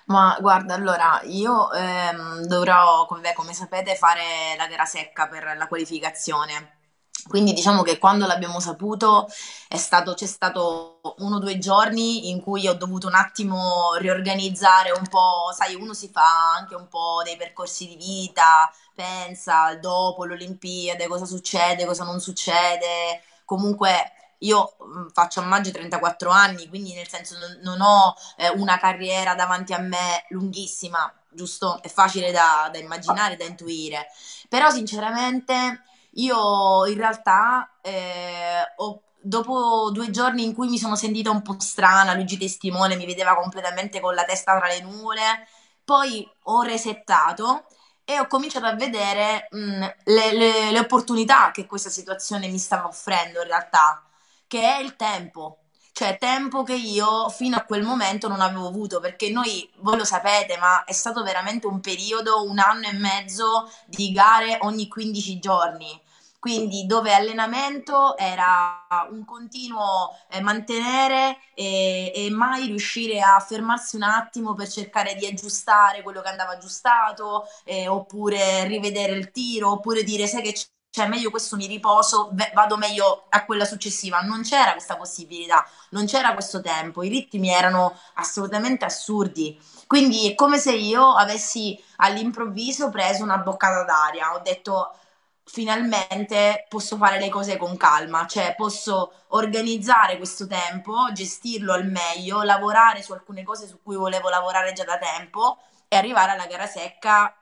[0.05, 4.21] Ma guarda, allora io ehm, dovrò, come, come sapete, fare
[4.57, 6.79] la gara secca per la qualificazione.
[7.27, 9.27] Quindi diciamo che quando l'abbiamo saputo
[9.75, 15.07] stato, c'è stato uno o due giorni in cui ho dovuto un attimo riorganizzare un
[15.07, 21.07] po', sai, uno si fa anche un po' dei percorsi di vita, pensa dopo l'Olimpiade
[21.07, 23.21] cosa succede, cosa non succede.
[23.55, 28.49] Comunque io mh, faccio a maggio 34 anni, quindi nel senso non, non ho eh,
[28.49, 31.81] una carriera davanti a me lunghissima, giusto?
[31.81, 34.07] È facile da, da immaginare, da intuire.
[34.49, 35.83] Però sinceramente
[36.15, 41.55] io in realtà eh, ho- dopo due giorni in cui mi sono sentita un po'
[41.59, 45.47] strana, Luigi Testimone mi vedeva completamente con la testa tra le nuvole,
[45.83, 47.65] poi ho resettato
[48.13, 52.87] e ho cominciato a vedere mh, le, le- le opportunità che questa situazione mi stava
[52.87, 54.03] offrendo in realtà,
[54.47, 55.57] che è il tempo.
[55.93, 60.05] Cioè, tempo che io fino a quel momento non avevo avuto, perché noi, voi lo
[60.05, 65.37] sapete, ma è stato veramente un periodo, un anno e mezzo di gare ogni 15
[65.39, 65.99] giorni.
[66.41, 74.01] Quindi dove allenamento era un continuo eh, mantenere e, e, mai riuscire a fermarsi un
[74.01, 80.01] attimo per cercare di aggiustare quello che andava aggiustato, eh, oppure rivedere il tiro, oppure
[80.01, 80.55] dire sai che
[80.89, 84.21] cioè meglio questo mi riposo, vado meglio a quella successiva.
[84.21, 89.57] Non c'era questa possibilità, non c'era questo tempo, i ritmi erano assolutamente assurdi.
[89.85, 94.95] Quindi è come se io avessi all'improvviso preso una boccata d'aria, ho detto
[95.43, 102.43] finalmente posso fare le cose con calma, cioè posso organizzare questo tempo, gestirlo al meglio,
[102.43, 106.67] lavorare su alcune cose su cui volevo lavorare già da tempo e arrivare alla gara
[106.67, 107.35] secca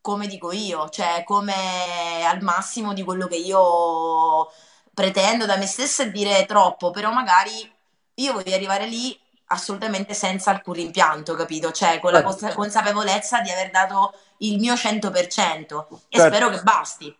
[0.00, 4.48] come dico io, cioè come al massimo di quello che io
[4.94, 7.68] pretendo da me stessa e dire troppo, però magari
[8.14, 11.72] io voglio arrivare lì assolutamente senza alcun rimpianto, capito?
[11.72, 12.54] Cioè con la certo.
[12.54, 15.98] consapevolezza di aver dato il mio 100% e certo.
[16.08, 17.16] spero che basti.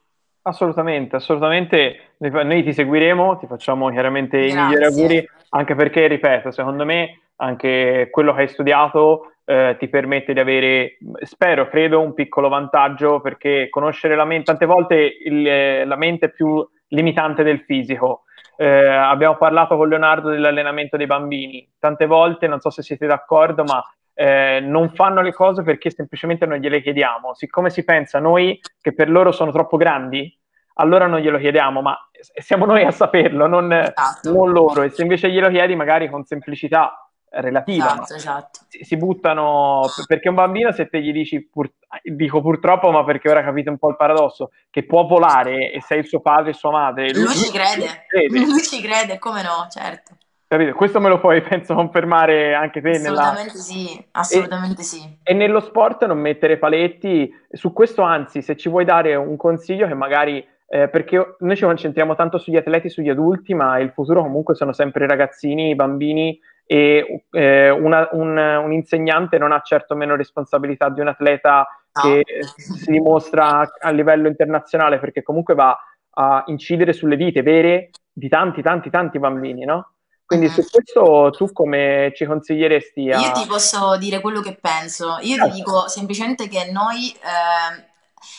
[0.47, 2.13] Assolutamente, assolutamente.
[2.19, 4.59] Noi ti seguiremo, ti facciamo chiaramente Grazie.
[4.59, 9.89] i migliori auguri, anche perché, ripeto, secondo me anche quello che hai studiato eh, ti
[9.89, 15.85] permette di avere, spero, credo, un piccolo vantaggio perché conoscere la mente, tante volte il,
[15.85, 18.23] la mente è più limitante del fisico.
[18.57, 23.65] Eh, abbiamo parlato con Leonardo dell'allenamento dei bambini, tante volte, non so se siete d'accordo,
[23.65, 23.83] ma
[24.19, 27.35] eh, non fanno le cose perché semplicemente non gliele chiediamo.
[27.35, 30.35] Siccome si pensa noi che per loro sono troppo grandi,
[30.79, 31.97] allora non glielo chiediamo, ma
[32.41, 34.33] siamo noi a saperlo, non, esatto.
[34.33, 34.83] non loro.
[34.83, 37.93] E se invece glielo chiedi, magari con semplicità relativa.
[37.93, 38.61] Esatto, esatto.
[38.69, 41.71] Si, si, buttano perché un bambino, se te gli dici, pur,
[42.03, 45.99] dico purtroppo, ma perché ora capite un po' il paradosso, che può volare e sei
[45.99, 47.13] il suo padre e sua madre.
[47.13, 48.07] Lui, lui ci crede.
[48.09, 48.39] crede.
[48.39, 50.17] Lui ci crede, come no, certo.
[50.49, 50.75] Capito?
[50.75, 52.91] Questo me lo puoi, penso, confermare anche te.
[52.91, 53.63] Assolutamente nella...
[53.63, 55.19] sì, assolutamente e, sì.
[55.23, 57.33] E nello sport non mettere paletti.
[57.51, 61.65] Su questo, anzi, se ci vuoi dare un consiglio che magari eh, perché noi ci
[61.65, 65.75] concentriamo tanto sugli atleti, sugli adulti, ma il futuro comunque sono sempre i ragazzini, i
[65.75, 71.65] bambini e eh, una, un, un, insegnante non ha certo meno responsabilità di un atleta
[71.93, 72.03] no.
[72.03, 72.25] che
[72.57, 75.79] si dimostra a livello internazionale perché comunque va
[76.11, 79.93] a incidere sulle vite vere di tanti, tanti, tanti bambini, no?
[80.27, 83.21] Quindi su questo tu come ci consiglieresti a...
[83.21, 85.19] Io ti posso dire quello che penso.
[85.21, 87.85] Io ti dico semplicemente che noi, eh,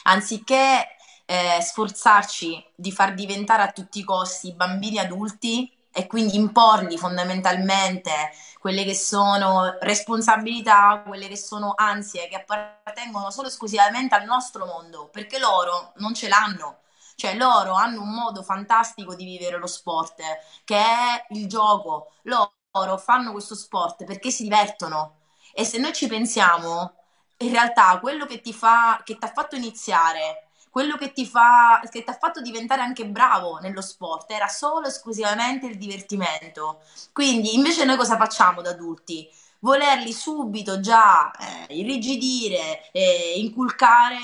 [0.03, 0.85] anziché
[1.25, 8.11] eh, sforzarci di far diventare a tutti i costi bambini adulti, e quindi imporgli fondamentalmente
[8.59, 15.09] quelle che sono responsabilità, quelle che sono ansie che appartengono solo esclusivamente al nostro mondo,
[15.11, 16.81] perché loro non ce l'hanno.
[17.17, 20.21] Cioè loro hanno un modo fantastico di vivere lo sport,
[20.63, 22.11] che è il gioco.
[22.23, 25.15] Loro fanno questo sport perché si divertono.
[25.53, 26.93] E se noi ci pensiamo,
[27.37, 31.81] in realtà quello che ti fa, che ti ha fatto iniziare quello che ti fa,
[31.89, 36.81] che ti ha fatto diventare anche bravo nello sport era solo esclusivamente il divertimento.
[37.13, 39.27] Quindi invece noi cosa facciamo da adulti?
[39.59, 44.17] Volerli subito già eh, irrigidire, eh, inculcare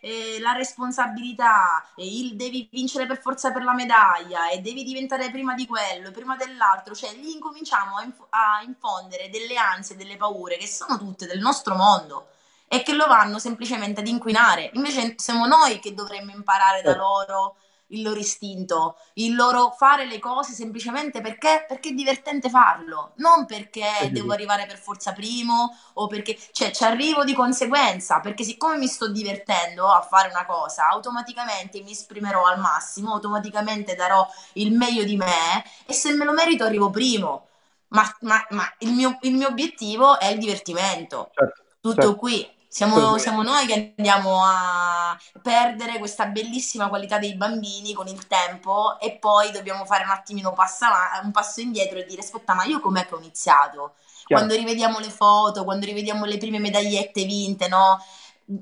[0.00, 5.54] eh, la responsabilità, il devi vincere per forza per la medaglia e devi diventare prima
[5.54, 10.56] di quello, prima dell'altro, cioè lì incominciamo a, inf- a infondere delle ansie, delle paure
[10.56, 12.28] che sono tutte del nostro mondo
[12.66, 14.70] e che lo vanno semplicemente ad inquinare.
[14.74, 17.56] Invece siamo noi che dovremmo imparare da loro
[17.92, 23.46] il loro istinto, il loro fare le cose semplicemente perché, perché è divertente farlo, non
[23.46, 28.76] perché devo arrivare per forza primo o perché, cioè ci arrivo di conseguenza, perché siccome
[28.76, 34.72] mi sto divertendo a fare una cosa, automaticamente mi esprimerò al massimo, automaticamente darò il
[34.72, 37.46] meglio di me e se me lo merito arrivo primo.
[37.88, 41.30] Ma, ma, ma il, mio, il, mio, obiettivo è il divertimento.
[41.34, 42.16] Certo, Tutto certo.
[42.16, 42.50] qui.
[42.72, 48.98] Siamo, siamo, noi che andiamo a perdere questa bellissima qualità dei bambini con il tempo
[48.98, 50.88] e poi dobbiamo fare un attimino passa,
[51.22, 53.96] un passo indietro e dire aspetta ma io com'è che ho iniziato?
[54.24, 54.46] Chiaro.
[54.46, 58.02] Quando rivediamo le foto, quando rivediamo le prime medagliette vinte, no?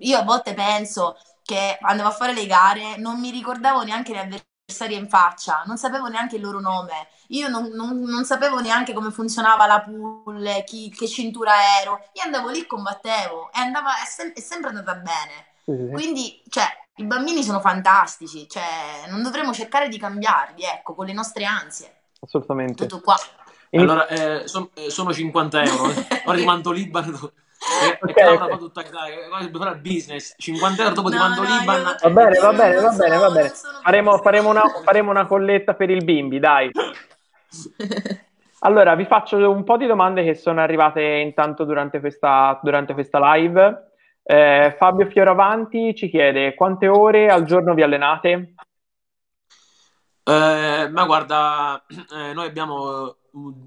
[0.01, 4.19] Io a volte penso che andavo a fare le gare, non mi ricordavo neanche le
[4.19, 8.61] avversarie avversari in faccia, non sapevo neanche il loro nome, io non, non, non sapevo
[8.61, 14.01] neanche come funzionava la pool, chi, che cintura ero, io andavo lì, combattevo e andava,
[14.01, 15.49] è, sem- è sempre andata bene.
[15.71, 15.93] Mm-hmm.
[15.93, 21.13] Quindi, cioè, i bambini sono fantastici, cioè, non dovremmo cercare di cambiarli, ecco, con le
[21.13, 22.03] nostre ansie.
[22.21, 22.87] Assolutamente.
[22.87, 23.17] Tutto qua.
[23.73, 25.93] Allora, eh, son, eh, sono 50 euro,
[26.27, 28.59] ora ti mando Libano e, okay, e okay.
[28.59, 31.83] tutta fare business 50 euro dopo no, ti mando no, l'Iban.
[31.83, 33.53] va bene va bene va bene va bene.
[33.83, 36.71] faremo, faremo, una, faremo una colletta per il bimbi dai.
[38.61, 43.19] Allora vi faccio un po' di domande che sono arrivate intanto durante questa, durante questa
[43.35, 43.93] live.
[44.23, 48.55] Eh, Fabio Fioravanti ci chiede quante ore al giorno vi allenate?
[50.23, 53.17] Eh, ma guarda, eh, noi abbiamo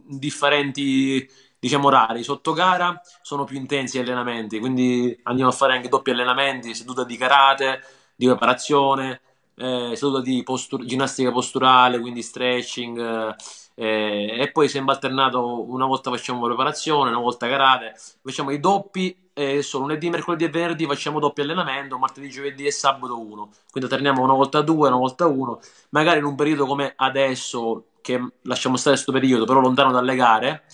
[0.08, 1.28] differenti
[1.64, 2.24] diciamo orari.
[2.24, 7.06] Sotto gara sono più intensi gli allenamenti, quindi andiamo a fare anche doppi allenamenti, seduta
[7.06, 7.82] di karate,
[8.16, 9.22] di preparazione,
[9.56, 13.36] eh, seduta di postur- ginnastica posturale, quindi stretching.
[13.76, 19.18] Eh, e poi sempre alternato una volta facciamo preparazione, una volta karate, facciamo i doppi
[19.34, 23.50] e solo lunedì, mercoledì e venerdì facciamo doppio allenamento, martedì, giovedì e sabato uno.
[23.72, 25.60] Quindi alterniamo una volta due, una volta uno.
[25.90, 30.66] Magari in un periodo come adesso, che lasciamo stare questo periodo, però lontano dalle gare,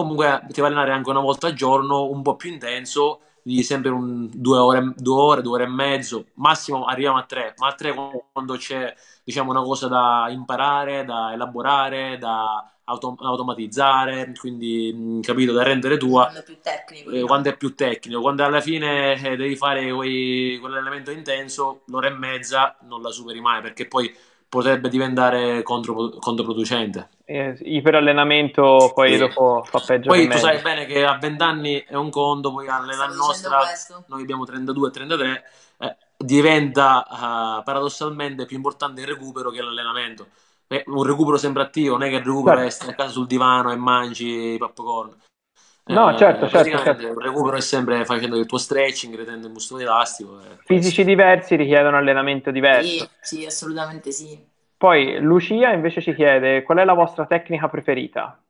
[0.00, 3.62] comunque ti va a allenare anche una volta al giorno, un po' più intenso, di
[3.62, 7.68] sempre un, due, ore, due ore, due ore e mezzo, massimo arriviamo a tre, ma
[7.68, 7.94] a tre
[8.32, 15.62] quando c'è diciamo, una cosa da imparare, da elaborare, da autom- automatizzare, quindi capito, da
[15.62, 16.24] rendere tua.
[16.24, 17.10] Quando è più tecnico.
[17.10, 22.08] Eh, quando è più tecnico, quando alla fine eh, devi fare quei, quell'elemento intenso, l'ora
[22.08, 24.14] e mezza non la superi mai perché poi
[24.50, 27.08] potrebbe diventare contro, controproducente.
[27.24, 29.18] Eh, iperallenamento poi sì.
[29.18, 30.08] dopo fa peggio.
[30.08, 33.60] Poi tu sai bene che a 20 anni è un conto, poi all'età nostra,
[34.08, 35.42] noi abbiamo 32-33,
[35.78, 40.26] eh, diventa uh, paradossalmente più importante il recupero che l'allenamento.
[40.66, 42.68] Eh, un recupero sempre attivo, non è che il recupero certo.
[42.68, 45.16] è stare a casa sul divano e mangi popcorn.
[45.84, 47.06] No, eh, certo, certo, certo.
[47.06, 50.40] Il recupero è sempre facendo il tuo stretching, retendo il muscolo elastico.
[50.64, 53.08] Fisici diversi richiedono allenamento diverso.
[53.20, 54.46] Sì, sì, assolutamente sì.
[54.76, 58.40] Poi Lucia invece ci chiede qual è la vostra tecnica preferita?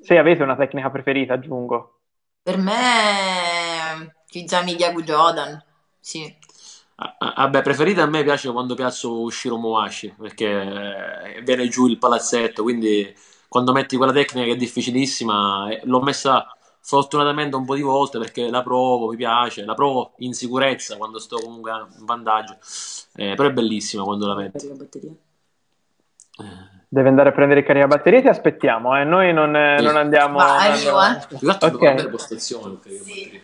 [0.00, 2.00] Se avete una tecnica preferita, aggiungo.
[2.42, 5.62] Per me, Kizami Gyagu Jordan,
[5.98, 6.36] sì.
[6.94, 13.14] Vabbè, preferita a me piace quando piazzo Shiro Mowashi perché viene giù il palazzetto, quindi
[13.48, 16.46] quando metti quella tecnica che è difficilissima, l'ho messa
[16.80, 21.18] fortunatamente un po' di volte perché la provo, mi piace, la provo in sicurezza quando
[21.18, 22.56] sto comunque in vantaggio,
[23.16, 24.70] eh, però è bellissima quando la metti.
[26.90, 29.04] Deve andare a prendere il caricabatterie, ti aspettiamo, eh.
[29.04, 29.84] noi non, sì.
[29.84, 30.38] non andiamo...
[30.38, 31.18] Va, arrivo, eh.
[31.66, 33.42] Ok, postazione, sì.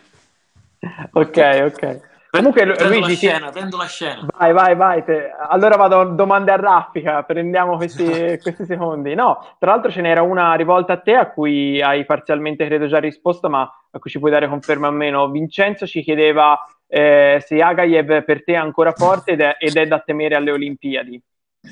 [1.11, 2.13] ok, ok.
[2.37, 4.27] Comunque, prendo Luigi, la scena, prendo la scena.
[4.37, 5.03] Vai, vai, vai.
[5.03, 5.31] Te.
[5.49, 8.05] Allora vado a domande a raffica, prendiamo questi,
[8.41, 9.13] questi, secondi.
[9.13, 12.99] No, tra l'altro ce n'era una rivolta a te a cui hai parzialmente, credo, già
[12.99, 15.29] risposto, ma a cui ci puoi dare conferma o meno.
[15.29, 19.85] Vincenzo ci chiedeva eh, se Agayev per te è ancora forte ed è, ed è
[19.85, 21.21] da temere alle Olimpiadi.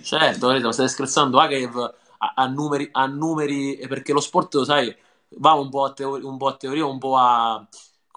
[0.01, 1.39] Certo, vedete, stai scherzando.
[1.39, 1.75] Agayev
[2.17, 4.95] ha, ha, numeri, ha numeri, perché lo sport, sai,
[5.37, 7.65] va un po' a, teori- un po' a teoria, un po' a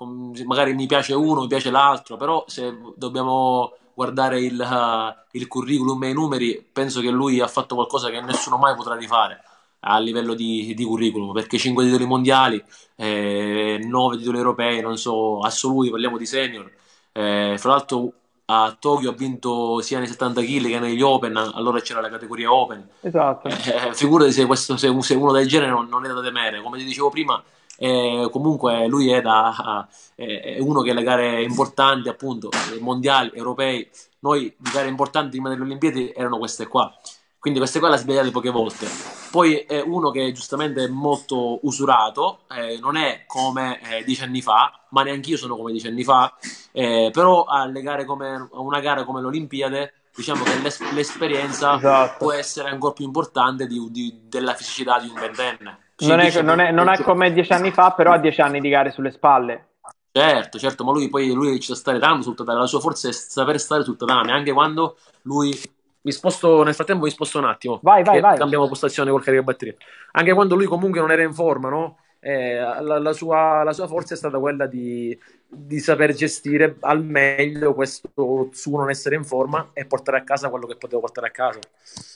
[0.05, 6.05] magari mi piace uno, mi piace l'altro, però se dobbiamo guardare il, uh, il, curriculum
[6.05, 9.41] e i numeri, penso che lui ha fatto qualcosa che nessuno mai potrà rifare
[9.81, 12.63] a livello di, di curriculum, perché 5 titoli mondiali,
[12.97, 16.71] eh, 9 titoli europei, non so, assoluti, parliamo di senior.
[17.13, 18.13] Eh, fra l'altro
[18.47, 22.53] a Tokyo ha vinto sia nei 70 kg che negli Open, allora c'era la categoria
[22.53, 22.87] Open.
[23.01, 23.49] Esatto.
[23.49, 26.79] Eh, figurati se, questo, se, se uno del genere non, non è da temere, come
[26.79, 27.43] ti dicevo prima,
[27.79, 33.89] eh, comunque lui è, da, è, uno che le gare importanti, appunto, mondiali, europei,
[34.21, 36.93] noi di gare importanti prima delle Olimpiadi erano queste qua.
[37.39, 38.89] Quindi queste qua le ha sbagliate poche volte.
[39.31, 44.43] Poi è uno che giustamente è molto usurato, eh, non è come eh, dieci anni
[44.43, 46.35] fa, ma neanche io sono come dieci anni fa,
[46.73, 52.17] eh, però gare come, a una gara come l'Olimpiade diciamo che l'es- l'esperienza esatto.
[52.19, 55.86] può essere ancora più importante di, di, della fisicità di un ventenne.
[55.99, 58.69] Non è, non, è, non è, come dieci anni fa, però ha dieci anni di
[58.69, 59.69] gare sulle spalle.
[60.13, 63.09] Certo, certo, ma lui poi lui ci sa stare tanto sul tatame, la sua forza
[63.09, 65.59] è saper stare sul tatame, anche quando lui...
[66.07, 67.81] Mi sposto, nel frattempo mi sposto un attimo.
[67.83, 68.39] Vai, vai, vai.
[68.39, 69.75] Cambiamo postazione col caricabatteria.
[70.13, 71.99] Anche quando lui comunque non era in forma, no?
[72.19, 77.05] Eh, la, la, sua, la, sua, forza è stata quella di, di, saper gestire al
[77.05, 81.29] meglio questo suo non essere in forma e portare a casa quello che poteva portare
[81.29, 81.61] a casa.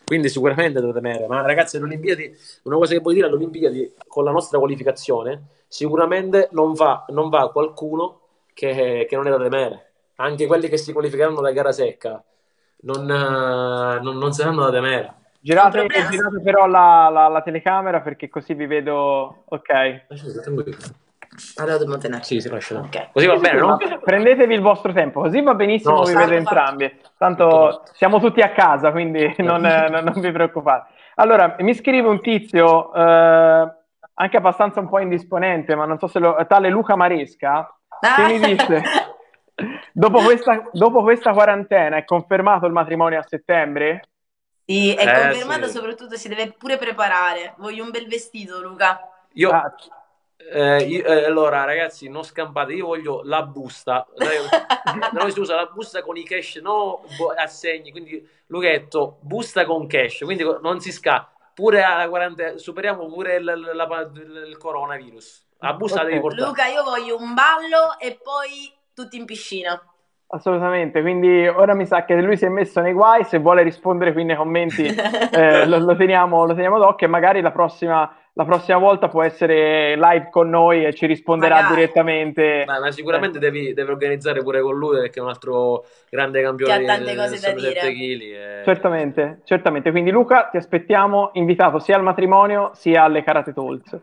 [0.04, 1.26] Quindi sicuramente da temere.
[1.26, 5.44] Ma ragazzi, alle Olimpiadi, una cosa che puoi dire alle Olimpiadi con la nostra qualificazione,
[5.68, 8.20] sicuramente non va, non va qualcuno
[8.52, 9.92] che, che non è da temere.
[10.16, 12.22] Anche quelli che si qualificheranno da gara secca
[12.82, 15.14] non, non, non saranno da temere.
[15.42, 19.44] Girate, girate però la, la, la, telecamera perché così vi vedo.
[19.46, 20.04] Ok.
[21.56, 22.22] Allora dobbiamo tenere.
[22.22, 22.48] Sì, sì.
[22.48, 23.08] Okay.
[23.12, 23.78] Così va bene, no?
[24.04, 26.92] Prendetevi il vostro tempo, così va benissimo, no, vi vedo entrambi.
[27.16, 30.92] Tanto siamo tutti a casa, quindi non, non, non vi preoccupate.
[31.14, 33.74] Allora, mi scrive un tizio, eh,
[34.14, 36.36] anche abbastanza un po' indisponente, ma non so se lo...
[36.46, 37.74] tale Luca Maresca,
[38.16, 38.82] che mi dice...
[39.92, 44.09] Dopo questa, dopo questa quarantena è confermato il matrimonio a settembre?
[44.70, 45.72] Sì, è eh, confermato, sì.
[45.72, 47.54] soprattutto si deve pure preparare.
[47.58, 49.00] Voglio un bel vestito, Luca.
[49.32, 49.74] Io, ah.
[50.36, 52.74] Eh, io, eh, allora, ragazzi, non scampate.
[52.74, 54.06] Io voglio la busta.
[55.10, 57.02] Noi si usa la busta con i cash, no
[57.36, 57.90] assegni.
[57.90, 60.18] Quindi, Luchetto, busta con cash.
[60.18, 61.32] Quindi non si scappa.
[61.52, 64.10] Pure alla 40, superiamo pure il, la,
[64.46, 65.48] il coronavirus.
[65.58, 66.10] La busta okay.
[66.10, 66.46] devi portare.
[66.46, 69.82] Luca, io voglio un ballo e poi tutti in piscina.
[70.32, 74.12] Assolutamente, quindi ora mi sa che lui si è messo nei guai, se vuole rispondere
[74.12, 78.44] qui nei commenti eh, lo, lo, teniamo, lo teniamo d'occhio e magari la prossima la
[78.44, 81.74] prossima volta può essere live con noi e ci risponderà Magari.
[81.74, 82.64] direttamente.
[82.66, 83.40] Ma, ma sicuramente eh.
[83.40, 86.78] devi, devi, organizzare pure con lui perché è un altro grande campione.
[86.78, 88.60] Che ha tante cose da dire.
[88.60, 88.64] E...
[88.64, 89.90] Certamente, certamente.
[89.90, 93.98] Quindi Luca ti aspettiamo invitato sia al matrimonio sia alle Karate Talks.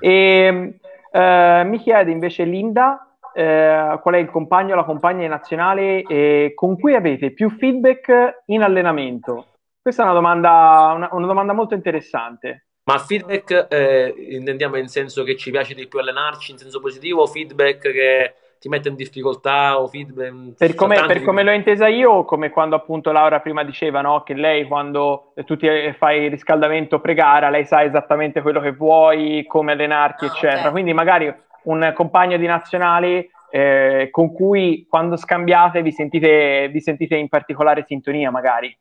[0.00, 0.78] E
[1.12, 6.52] eh, mi chiede invece Linda eh, qual è il compagno o la compagna nazionale eh,
[6.54, 9.46] con cui avete più feedback in allenamento?
[9.80, 12.66] Questa è una domanda, una, una domanda molto interessante.
[12.84, 17.22] Ma feedback eh, intendiamo in senso che ci piace di più allenarci, in senso positivo,
[17.22, 20.56] o feedback che ti mette in difficoltà o feedback...
[20.56, 24.22] Per come, per come l'ho intesa io, come quando appunto Laura prima diceva, no?
[24.22, 29.44] che lei quando tu ti fai il riscaldamento pre-gara, lei sa esattamente quello che vuoi,
[29.46, 30.60] come allenarti, ah, eccetera.
[30.60, 30.70] Okay.
[30.72, 31.34] Quindi magari
[31.68, 37.84] un compagno di nazionale eh, con cui quando scambiate vi sentite, vi sentite in particolare
[37.86, 38.76] sintonia magari.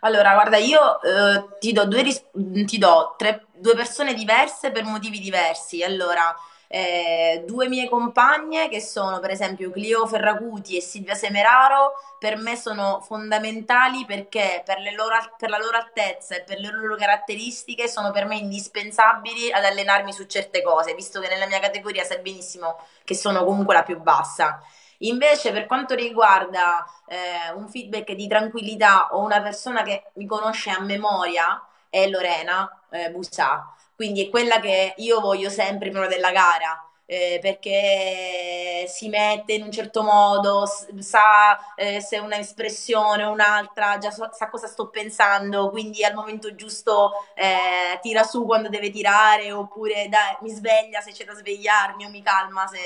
[0.00, 2.24] Allora, guarda, io eh, ti do, due, ris-
[2.64, 5.82] ti do tre, due persone diverse per motivi diversi.
[5.82, 6.34] Allora,
[6.72, 12.54] eh, due mie compagne che sono per esempio Clio Ferraguti e Silvia Semeraro per me
[12.54, 18.12] sono fondamentali perché per, loro, per, la loro altezza e per le loro caratteristiche sono
[18.12, 22.78] per me indispensabili ad allenarmi su certe cose visto che nella mia categoria sai benissimo
[23.02, 24.62] che sono comunque la più bassa
[25.02, 30.68] Invece, per quanto riguarda eh, un feedback di tranquillità o una persona che mi conosce
[30.68, 31.58] a memoria,
[31.88, 33.74] è Lorena eh, Bussà.
[34.00, 36.82] Quindi è quella che io voglio sempre prima della gara.
[37.04, 40.64] Eh, perché si mette in un certo modo,
[41.00, 46.14] sa eh, se una espressione o un'altra, già so, sa cosa sto pensando, quindi al
[46.14, 51.34] momento giusto eh, tira su quando deve tirare, oppure dai, mi sveglia se c'è da
[51.34, 52.78] svegliarmi o mi calma se,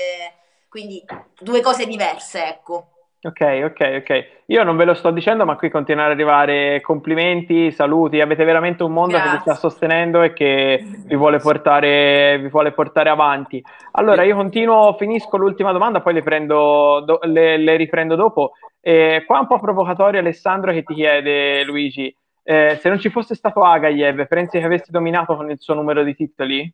[0.67, 1.01] quindi
[1.39, 2.94] due cose diverse, ecco.
[3.25, 4.27] Ok, ok, ok.
[4.47, 8.21] Io non ve lo sto dicendo, ma qui continuano ad arrivare complimenti, saluti.
[8.21, 9.29] Avete veramente un mondo Grazie.
[9.29, 13.63] che vi sta sostenendo e che vi vuole portare, vi vuole portare avanti.
[13.93, 18.51] Allora, io continuo, finisco l'ultima domanda, poi le, prendo, do, le, le riprendo dopo.
[18.79, 23.33] Eh, qua un po' provocatorio Alessandro che ti chiede, Luigi, eh, se non ci fosse
[23.33, 26.71] stato Agayev, pensi che avessi dominato con il suo numero di titoli?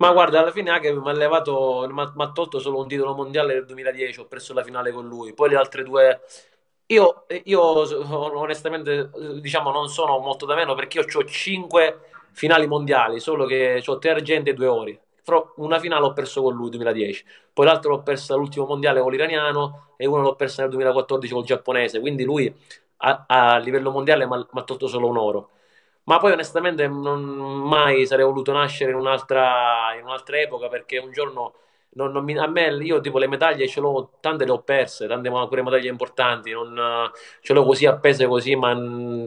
[0.00, 3.54] Ma guarda, alla fine anche mi ha levato, mi ha tolto solo un titolo mondiale
[3.54, 5.32] nel 2010, ho perso la finale con lui.
[5.34, 6.20] Poi le altre due,
[6.86, 7.60] io, io
[8.38, 12.00] onestamente, diciamo, non sono molto da meno perché io ho cinque
[12.32, 15.00] finali mondiali, solo che ho tre argenti e due ori.
[15.24, 19.00] Però una finale l'ho perso con lui nel 2010, poi l'altro l'ho persa all'ultimo mondiale
[19.00, 21.98] con l'iraniano e uno l'ho persa nel 2014 con il giapponese.
[22.00, 22.54] Quindi lui
[22.98, 25.50] a, a livello mondiale mi ha tolto solo un oro.
[26.08, 31.12] Ma poi onestamente non mai sarei voluto nascere in un'altra, in un'altra epoca perché un
[31.12, 31.52] giorno
[31.90, 35.06] non, non mi, a me io tipo le medaglie ce l'ho, tante le ho perse,
[35.06, 37.10] tante pure medaglie importanti, non,
[37.42, 38.74] ce l'ho così appese così, ma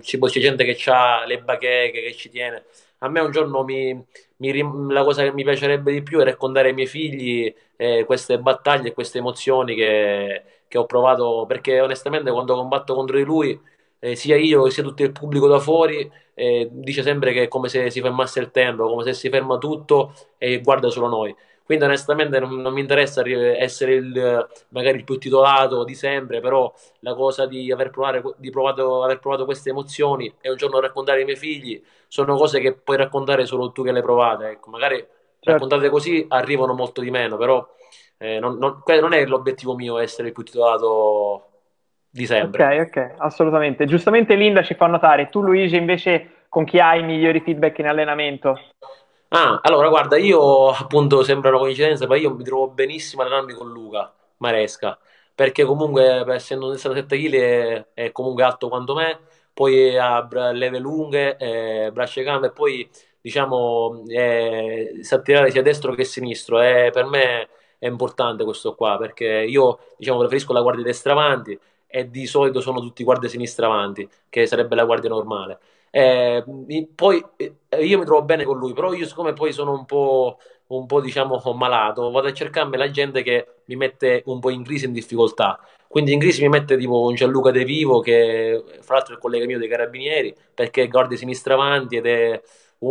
[0.02, 2.66] ci, c'è gente che ha le bacheche, che ci tiene.
[3.00, 3.94] A me un giorno mi,
[4.38, 8.40] mi, la cosa che mi piacerebbe di più è raccontare ai miei figli eh, queste
[8.40, 13.60] battaglie e queste emozioni che, che ho provato, perché onestamente quando combatto contro di lui
[14.02, 17.70] eh, sia io sia tutto il pubblico da fuori, eh, dice sempre che è come
[17.70, 21.36] se si fermasse il tempo, come se si ferma tutto e guarda solo noi.
[21.64, 26.74] Quindi onestamente non, non mi interessa essere il, magari il più titolato di sempre, però
[27.02, 31.20] la cosa di aver, provare, di provato, aver provato queste emozioni e un giorno raccontare
[31.20, 34.50] ai miei figli sono cose che puoi raccontare solo tu che le provate.
[34.50, 35.52] Ecco, magari certo.
[35.52, 37.66] raccontate così arrivano molto di meno, però
[38.18, 41.51] eh, non, non, non è l'obiettivo mio essere il più titolato
[42.12, 42.82] di sempre.
[42.82, 43.86] Ok, ok, assolutamente.
[43.86, 47.88] Giustamente Linda ci fa notare, tu Luigi invece con chi hai i migliori feedback in
[47.88, 48.60] allenamento?
[49.30, 53.54] Ah, allora guarda, io appunto sembra una coincidenza, ma io mi trovo benissimo a allenarmi
[53.54, 55.00] con Luca Maresca,
[55.34, 59.20] perché comunque essendo un 67 kg è, è, comunque alto quanto me,
[59.54, 62.90] poi ha leve lunghe, eh, braccia e gambe, e poi
[63.22, 67.48] diciamo eh, sa tirare sia destro che sinistro, eh, per me
[67.80, 71.58] è importante questo qua, perché io diciamo preferisco la guardia destra avanti,
[71.92, 75.60] e di solito sono tutti guardia sinistra avanti, che sarebbe la guardia normale.
[75.92, 76.44] Eh,
[76.96, 80.38] poi eh, io mi trovo bene con lui, però io siccome poi sono un po',
[80.68, 84.64] un po' diciamo malato, vado a cercarmi la gente che mi mette un po' in
[84.64, 85.60] crisi, in difficoltà.
[85.88, 89.22] Quindi in crisi mi mette tipo un Gianluca De Vivo, che fra l'altro è il
[89.22, 92.42] collega mio dei Carabinieri, perché guardia sinistra avanti ed è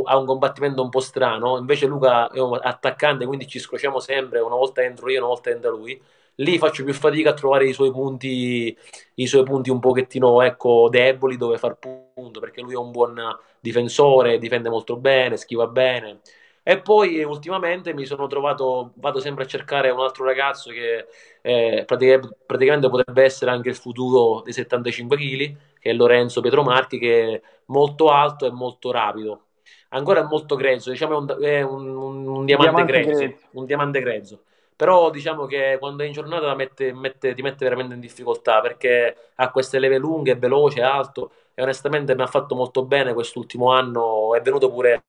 [0.05, 4.38] ha un combattimento un po' strano, invece Luca è un attaccante, quindi ci scrociamo sempre,
[4.40, 6.01] una volta entro io, una volta entra lui.
[6.41, 8.76] Lì faccio più fatica a trovare i suoi punti,
[9.14, 13.20] i suoi punti un pochettino ecco, deboli dove far punto, perché lui è un buon
[13.61, 16.20] difensore, difende molto bene, schiva bene.
[16.62, 21.07] E poi ultimamente mi sono trovato, vado sempre a cercare un altro ragazzo che
[21.43, 26.99] eh, praticamente, praticamente potrebbe essere anche il futuro dei 75 kg, che è Lorenzo Petromarchi,
[26.99, 29.47] che è molto alto e molto rapido.
[29.91, 33.47] Ancora è molto grezzo, diciamo è un, è un, un, un diamante, diamante grezzo, grezzo.
[33.53, 34.43] Un diamante grezzo.
[34.81, 39.33] Però diciamo che quando è in giornata mette, mette, ti mette veramente in difficoltà perché
[39.35, 44.35] ha queste leve lunghe, veloce, alto e onestamente mi ha fatto molto bene quest'ultimo anno.
[44.35, 45.05] È venuto pure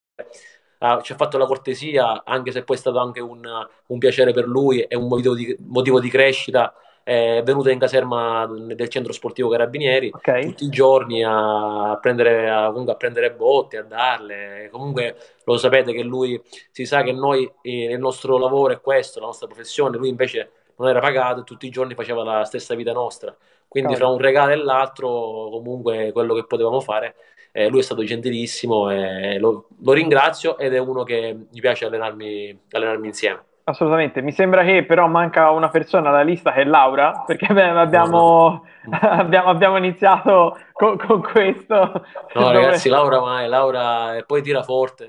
[0.81, 3.47] Uh, ci ha fatto la cortesia, anche se poi è stato anche un,
[3.85, 6.73] un piacere per lui e un motivo di, motivo di crescita
[7.03, 10.43] è venuto in caserma del centro sportivo Carabinieri okay.
[10.43, 14.69] tutti i giorni a prendere, a, a prendere botte, a darle.
[14.71, 16.41] Comunque lo sapete che lui
[16.71, 20.51] si sa che noi eh, il nostro lavoro è questo, la nostra professione, lui invece
[20.77, 23.35] non era pagato e tutti i giorni faceva la stessa vita nostra.
[23.67, 24.07] Quindi Cavolo.
[24.07, 25.09] fra un regalo e l'altro,
[25.49, 27.15] comunque quello che potevamo fare,
[27.51, 31.85] eh, lui è stato gentilissimo e lo, lo, ringrazio ed è uno che mi piace
[31.85, 33.43] allenarmi, allenarmi insieme.
[33.63, 37.69] Assolutamente, mi sembra che però manca una persona alla lista che è Laura, perché beh,
[37.69, 42.05] abbiamo, abbiamo, abbiamo, iniziato con, con questo.
[42.33, 45.07] No, ragazzi, Laura mai, Laura e poi tira forte.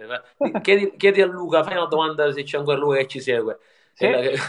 [0.60, 3.58] Chiedi, chiedi, a Luca, fai una domanda se c'è ancora lui che ci segue.
[3.94, 4.08] Sì.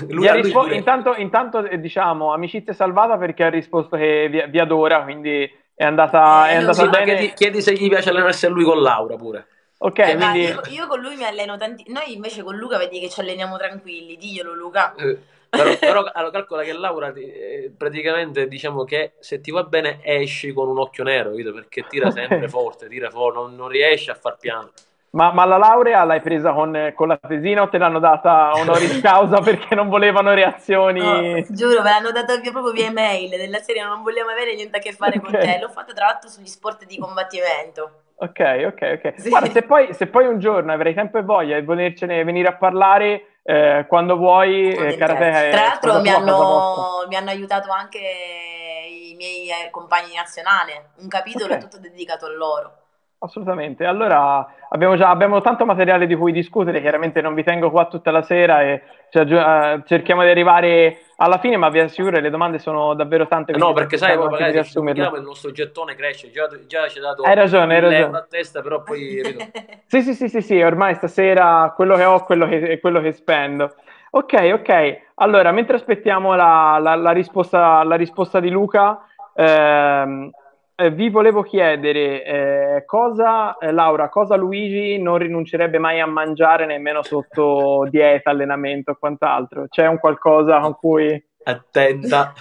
[0.10, 4.60] Lui, rispo- lui intanto, intanto, eh, diciamo amicizia salvata perché ha risposto che vi, vi
[4.60, 7.06] adora, quindi è andata, è andata sì, bene.
[7.06, 9.48] Chiedi, chiedi se gli piace allenarsi a lui con Laura pure.
[9.86, 10.40] Ok, eh, quindi...
[10.44, 11.84] io, io, con lui mi alleno tanti.
[11.88, 14.96] Noi invece con Luca vedi che ci alleniamo tranquilli, diglielo Luca.
[14.96, 15.20] Eh,
[15.50, 20.54] però, però allora, calcola che Laura eh, praticamente diciamo che se ti va bene esci
[20.54, 21.52] con un occhio nero, capito?
[21.52, 24.72] perché tira sempre forte, tira forte, non, non riesce a far piano.
[25.12, 29.00] Ma, ma, la laurea l'hai presa con, con, la tesina o te l'hanno data onoris
[29.04, 31.00] causa perché non volevano reazioni?
[31.02, 34.78] No, giuro, me l'hanno data via, proprio via email della serie non vogliamo avere niente
[34.78, 35.30] a che fare okay.
[35.30, 35.60] con te.
[35.60, 38.03] L'ho fatta tra l'altro sugli sport di combattimento.
[38.16, 39.14] Ok, ok, ok.
[39.20, 39.30] Sì.
[39.30, 42.56] Guarda, se poi, se poi, un giorno avrai tempo e voglia di volercene venire a
[42.56, 49.16] parlare, eh, quando vuoi, eh, Karate Tra l'altro mi, hanno, mi hanno, aiutato anche i
[49.16, 51.58] miei eh, compagni di nazionale, un capitolo okay.
[51.58, 52.83] è tutto dedicato a loro.
[53.24, 53.86] Assolutamente.
[53.86, 58.12] Allora abbiamo già abbiamo tanto materiale di cui discutere, chiaramente non vi tengo qua tutta
[58.12, 62.30] la sera e cioè, uh, cerchiamo di arrivare alla fine, ma vi assicuro che le
[62.30, 63.54] domande sono davvero tante.
[63.54, 67.76] No, perché sai, magari il nostro gettone cresce, già, già ci ha dato hai ragione,
[67.76, 68.18] hai ragione.
[68.18, 69.22] a testa, però poi...
[69.88, 73.14] sì, sì, sì, sì, sì, ormai stasera quello che ho quello che, è quello che
[73.14, 73.74] spendo.
[74.10, 75.02] Ok, ok.
[75.16, 80.30] Allora, mentre aspettiamo la, la, la, risposta, la risposta di Luca, ehm,
[80.76, 86.66] eh, vi volevo chiedere eh, cosa, eh, Laura, cosa Luigi non rinuncerebbe mai a mangiare
[86.66, 89.68] nemmeno sotto dieta, allenamento o quant'altro?
[89.70, 91.24] C'è un qualcosa con cui...
[91.44, 92.34] Attenta.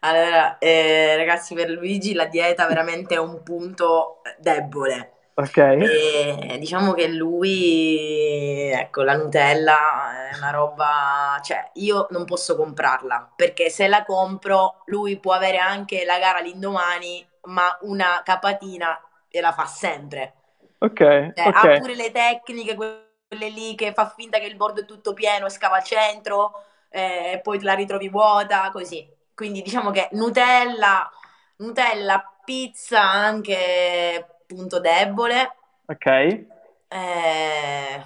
[0.00, 5.12] Allora, eh, ragazzi, per Luigi la dieta veramente è un punto debole.
[5.34, 5.56] Ok.
[5.56, 13.32] E diciamo che lui, ecco, la Nutella è una roba, cioè io non posso comprarla
[13.34, 19.52] perché se la compro lui può avere anche la gara l'indomani, ma una capatina la
[19.52, 20.34] fa sempre.
[20.78, 20.98] Ok.
[20.98, 21.76] Cioè, okay.
[21.76, 25.46] Ha pure le tecniche, quelle lì che fa finta che il bordo è tutto pieno
[25.46, 29.08] e scava al centro eh, e poi la ritrovi vuota, così.
[29.34, 31.10] Quindi diciamo che Nutella,
[31.56, 35.54] Nutella, pizza anche punto debole.
[35.86, 36.06] Ok.
[36.06, 38.02] Eh...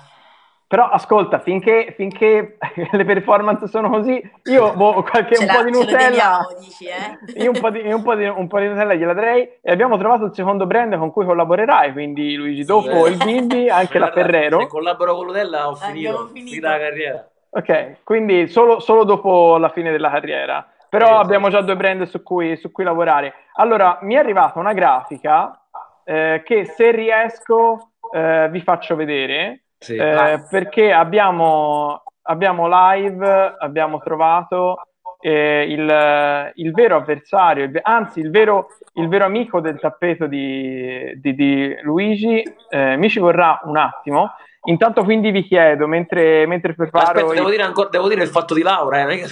[0.69, 2.59] Però ascolta, finché, finché,
[2.91, 5.99] le performance sono così, io boh, qualche, un po' di Nutella.
[5.99, 7.19] Teniamo, dici, eh?
[7.41, 9.49] Io un po, di, un, po di, un po' di Nutella gliela darei.
[9.63, 11.93] E abbiamo trovato il secondo brand con cui collaborerai.
[11.93, 13.13] Quindi, Luigi, dopo sì.
[13.13, 14.61] il Bimbi, anche Guarda, la Ferrero.
[14.61, 17.31] Se collaboro con Nutella, ho finito, finito la carriera.
[17.51, 20.69] Ok, quindi solo, solo, dopo la fine della carriera.
[20.89, 21.53] Però sì, abbiamo sì.
[21.53, 23.35] già due brand su cui, su cui lavorare.
[23.55, 25.66] Allora, mi è arrivata una grafica
[26.09, 29.97] eh, che se riesco eh, vi faccio vedere sì.
[29.97, 34.83] eh, perché abbiamo, abbiamo live, abbiamo trovato
[35.21, 41.13] eh, il, il, vero avversario, il, anzi il vero, il vero, amico del tappeto di,
[41.17, 42.43] di, di Luigi.
[42.69, 44.31] Eh, mi ci vorrà un attimo.
[44.69, 47.07] Intanto quindi vi chiedo, mentre, mentre preparo...
[47.07, 49.27] Aspetta, devo, dire ancora, devo dire il fatto di Laura, eh,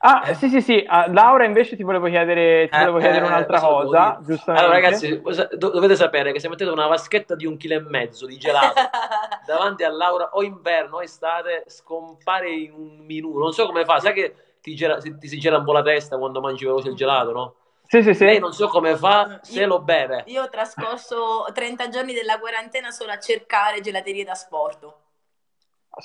[0.00, 0.86] Ah, sì, sì, sì.
[0.88, 4.18] Uh, Laura, invece, ti volevo chiedere, ti eh, volevo chiedere eh, un'altra cosa.
[4.24, 4.50] Giustamente.
[4.66, 5.20] Allora, ragazzi,
[5.56, 8.74] dovete sapere che se mettete una vaschetta di un chilo e mezzo di gelato
[9.44, 13.38] davanti a Laura, o inverno o estate, scompare in un minuto.
[13.40, 13.98] Non so come fa.
[13.98, 16.94] Sai che ti, gela, ti si gela un po' la testa quando mangi veloce il
[16.94, 17.54] gelato, no?
[17.88, 18.24] Sì, sì, sì.
[18.24, 20.22] Lei non so come fa se Io- lo beve.
[20.26, 24.96] Io ho trascorso 30 giorni della quarantena solo a cercare gelaterie da sporto.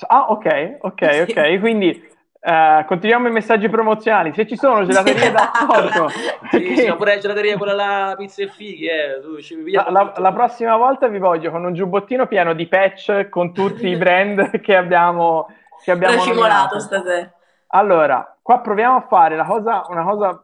[0.08, 1.30] Ah, ok, ok, Sì.
[1.30, 1.60] ok.
[1.60, 2.12] Quindi
[2.46, 4.32] eh, continuiamo i messaggi promozionali.
[4.34, 6.08] Se ci sono gelaterie da porto,
[6.52, 9.20] Sì, sì, pure la gelateria quella là, pizza e fighi, eh.
[9.22, 13.54] Tu la, la- la prossima volta vi voglio con un giubbottino pieno di patch con
[13.54, 15.46] tutti i brand che abbiamo,
[15.82, 16.78] che abbiamo nominato.
[16.80, 17.32] stasera.
[17.68, 20.42] Allora, qua proviamo a fare la cosa, una cosa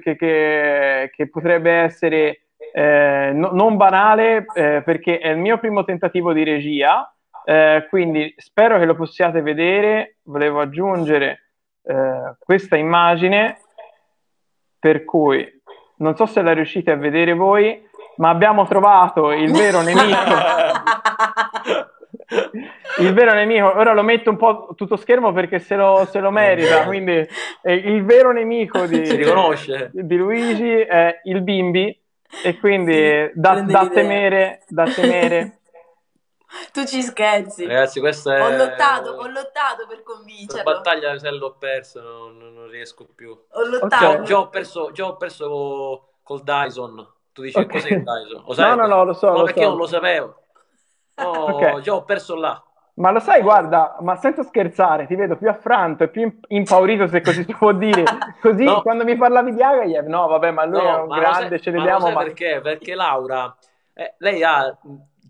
[0.00, 5.84] che, che- che potrebbe essere eh, no- non banale eh, perché è il mio primo
[5.84, 7.12] tentativo di regia,
[7.44, 10.16] eh, quindi spero che lo possiate vedere.
[10.24, 11.41] Volevo aggiungere
[11.84, 13.58] eh, questa immagine
[14.78, 15.46] per cui
[15.96, 17.80] non so se la riuscite a vedere voi,
[18.16, 20.34] ma abbiamo trovato il vero nemico.
[22.98, 26.30] Il vero nemico, ora lo metto un po' tutto schermo perché se lo, se lo
[26.30, 27.26] merita, quindi
[27.62, 29.00] eh, il vero nemico di,
[29.92, 31.96] di Luigi è il bimbi
[32.42, 35.58] e quindi Sì, da, da temere, da temere.
[36.72, 37.66] Tu ci scherzi.
[37.66, 38.42] Ragazzi, questa è...
[38.42, 40.62] Ho lottato, ho lottato per La convincerlo.
[40.72, 43.30] battaglia se l'ho persa, non, non- riesco più.
[43.50, 44.06] Ho lottato.
[44.06, 44.22] Ok.
[44.22, 47.06] Già ho perso, già ho perso co- col Dyson.
[47.32, 47.66] Tu dici Ok.
[47.72, 48.32] cos'è il Dyson?
[48.32, 48.76] Lo No, sai?
[48.76, 49.64] no, no, lo so, No, lo perché so.
[49.64, 50.42] io non lo sapevo.
[51.16, 51.80] Oh, Ok.
[51.80, 52.62] Già ho perso là.
[52.94, 57.06] Ma lo sai, guarda, ma senza scherzare, ti vedo più affranto e più imp- impaurito,
[57.06, 58.04] se così si può dire.
[58.42, 58.82] Così No.
[58.82, 61.48] quando mi parlavi di Agayev, no, vabbè, ma lui è No, un ma lo grande,
[61.48, 62.22] sai- ce ma ne diamo, sai ma...
[62.22, 62.60] perché?
[62.62, 63.56] Perché Laura,
[63.94, 64.76] eh, lei ha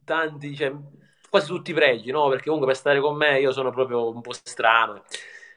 [0.05, 0.73] tanti, cioè,
[1.33, 2.29] quasi tutti i pregi, no?
[2.29, 5.03] Perché comunque per stare con me io sono proprio un po' strano.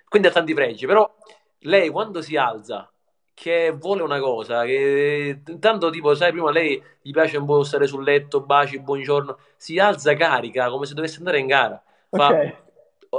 [0.08, 1.14] Quindi ha tanti pregi, però
[1.60, 2.90] lei quando si alza,
[3.34, 7.88] che vuole una cosa, che tanto tipo, sai, prima lei gli piace un po' stare
[7.88, 11.84] sul letto, baci, buongiorno, si alza carica come se dovesse andare in gara.
[12.10, 12.64] Fa- Ok.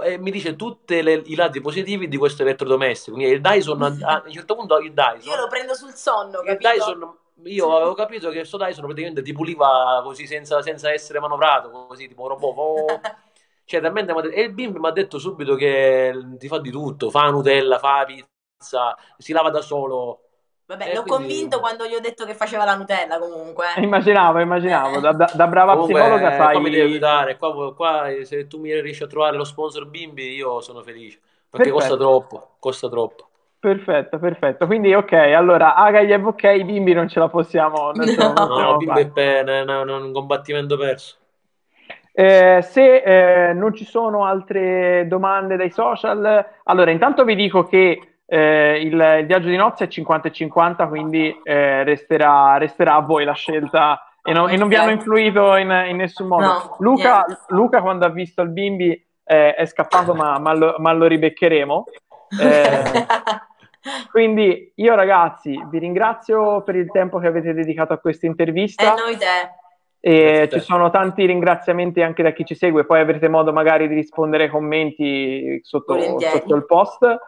[0.04, 3.16] e mi dice tutti i lati positivi di questo elettrodomestico.
[3.16, 6.40] Quindi il Dyson, a, a un certo punto il Dyson, Io lo prendo sul sonno,
[6.40, 6.68] il capito?
[6.70, 11.70] Dyson, io avevo capito che questo Dyson praticamente ti puliva così senza, senza essere manovrato,
[11.89, 12.57] così tipo robot.
[12.57, 13.01] oh.
[13.66, 17.28] Cioè, talmente e il bimbo mi ha detto subito che ti fa di tutto, fa
[17.30, 20.20] Nutella, fa pizza, si lava da solo.
[20.66, 23.66] Vabbè, Eh, l'ho quindi- convinto quando gli ho detto che faceva la Nutella comunque.
[23.78, 27.37] Immaginavo, immaginavo, da, da- da brava Comunque, psicologa qua mi devi aiutare.
[27.39, 31.18] Qua, qua, se tu mi riesci a trovare lo sponsor bimbi, io sono felice.
[31.51, 31.72] Perché Perfetto.
[31.72, 33.28] costa troppo, costa troppo.
[33.66, 34.66] Perfetto, perfetto.
[34.66, 38.32] Quindi, ok, allora, Agayev, ok, i bimbi non ce la possiamo, non ce la No.
[38.34, 41.16] possiamo No, bimbi è bene, no, no, un combattimento perso.
[42.12, 48.20] Eh, se eh, non ci sono altre domande dai social, allora intanto vi dico che
[48.24, 53.00] eh, il, il viaggio di nozze è 50 e 50, quindi eh, resterà, resterà a
[53.00, 56.44] voi la scelta e non, e non vi hanno influito in, in nessun modo.
[56.44, 57.24] No, Luca.
[57.48, 58.92] Luca, quando ha visto il bimbi,
[59.24, 61.84] eh, è scappato, ma, ma lo, ma lo ribeccheremo.
[63.87, 68.28] Eh, quindi io ragazzi vi ringrazio per il tempo che avete dedicato a questa E
[68.30, 68.95] intervista.
[68.95, 69.64] noi te.
[70.01, 73.95] E ci sono tanti ringraziamenti anche da chi ci segue, poi avrete modo magari di
[73.95, 77.18] rispondere ai commenti sotto, sotto il post.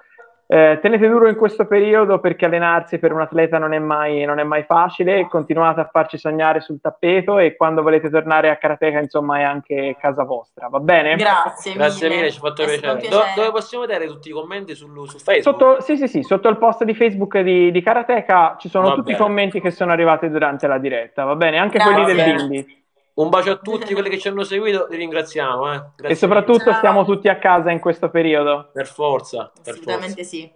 [0.51, 4.39] Eh, tenete duro in questo periodo perché allenarsi per un atleta non è, mai, non
[4.39, 8.99] è mai facile, continuate a farci sognare sul tappeto e quando volete tornare a Karateka
[8.99, 11.17] insomma è anche casa vostra, va bene?
[11.17, 12.21] Grazie, Grazie mille.
[12.21, 12.89] mille, ci ha fatto piacere.
[12.89, 13.33] un Do- piacere.
[13.37, 15.43] dove possiamo vedere tutti i commenti sul, su Facebook?
[15.43, 18.95] Sotto, sì, sì, sì, sotto il post di Facebook di, di Karateka ci sono Va
[18.95, 19.19] tutti bene.
[19.19, 21.59] i commenti che sono arrivati durante la diretta, va bene?
[21.59, 21.93] Anche Grazie.
[22.03, 22.35] quelli del.
[22.47, 22.77] Bimbi.
[23.19, 25.73] Un bacio a tutti quelli che ci hanno seguito, li ringraziamo.
[25.73, 25.83] Eh.
[25.97, 26.75] Grazie E soprattutto Ciao.
[26.75, 28.71] stiamo tutti a casa in questo periodo.
[28.73, 29.51] per forza.
[29.63, 29.91] Per forza.
[29.91, 30.49] Assolutamente sì.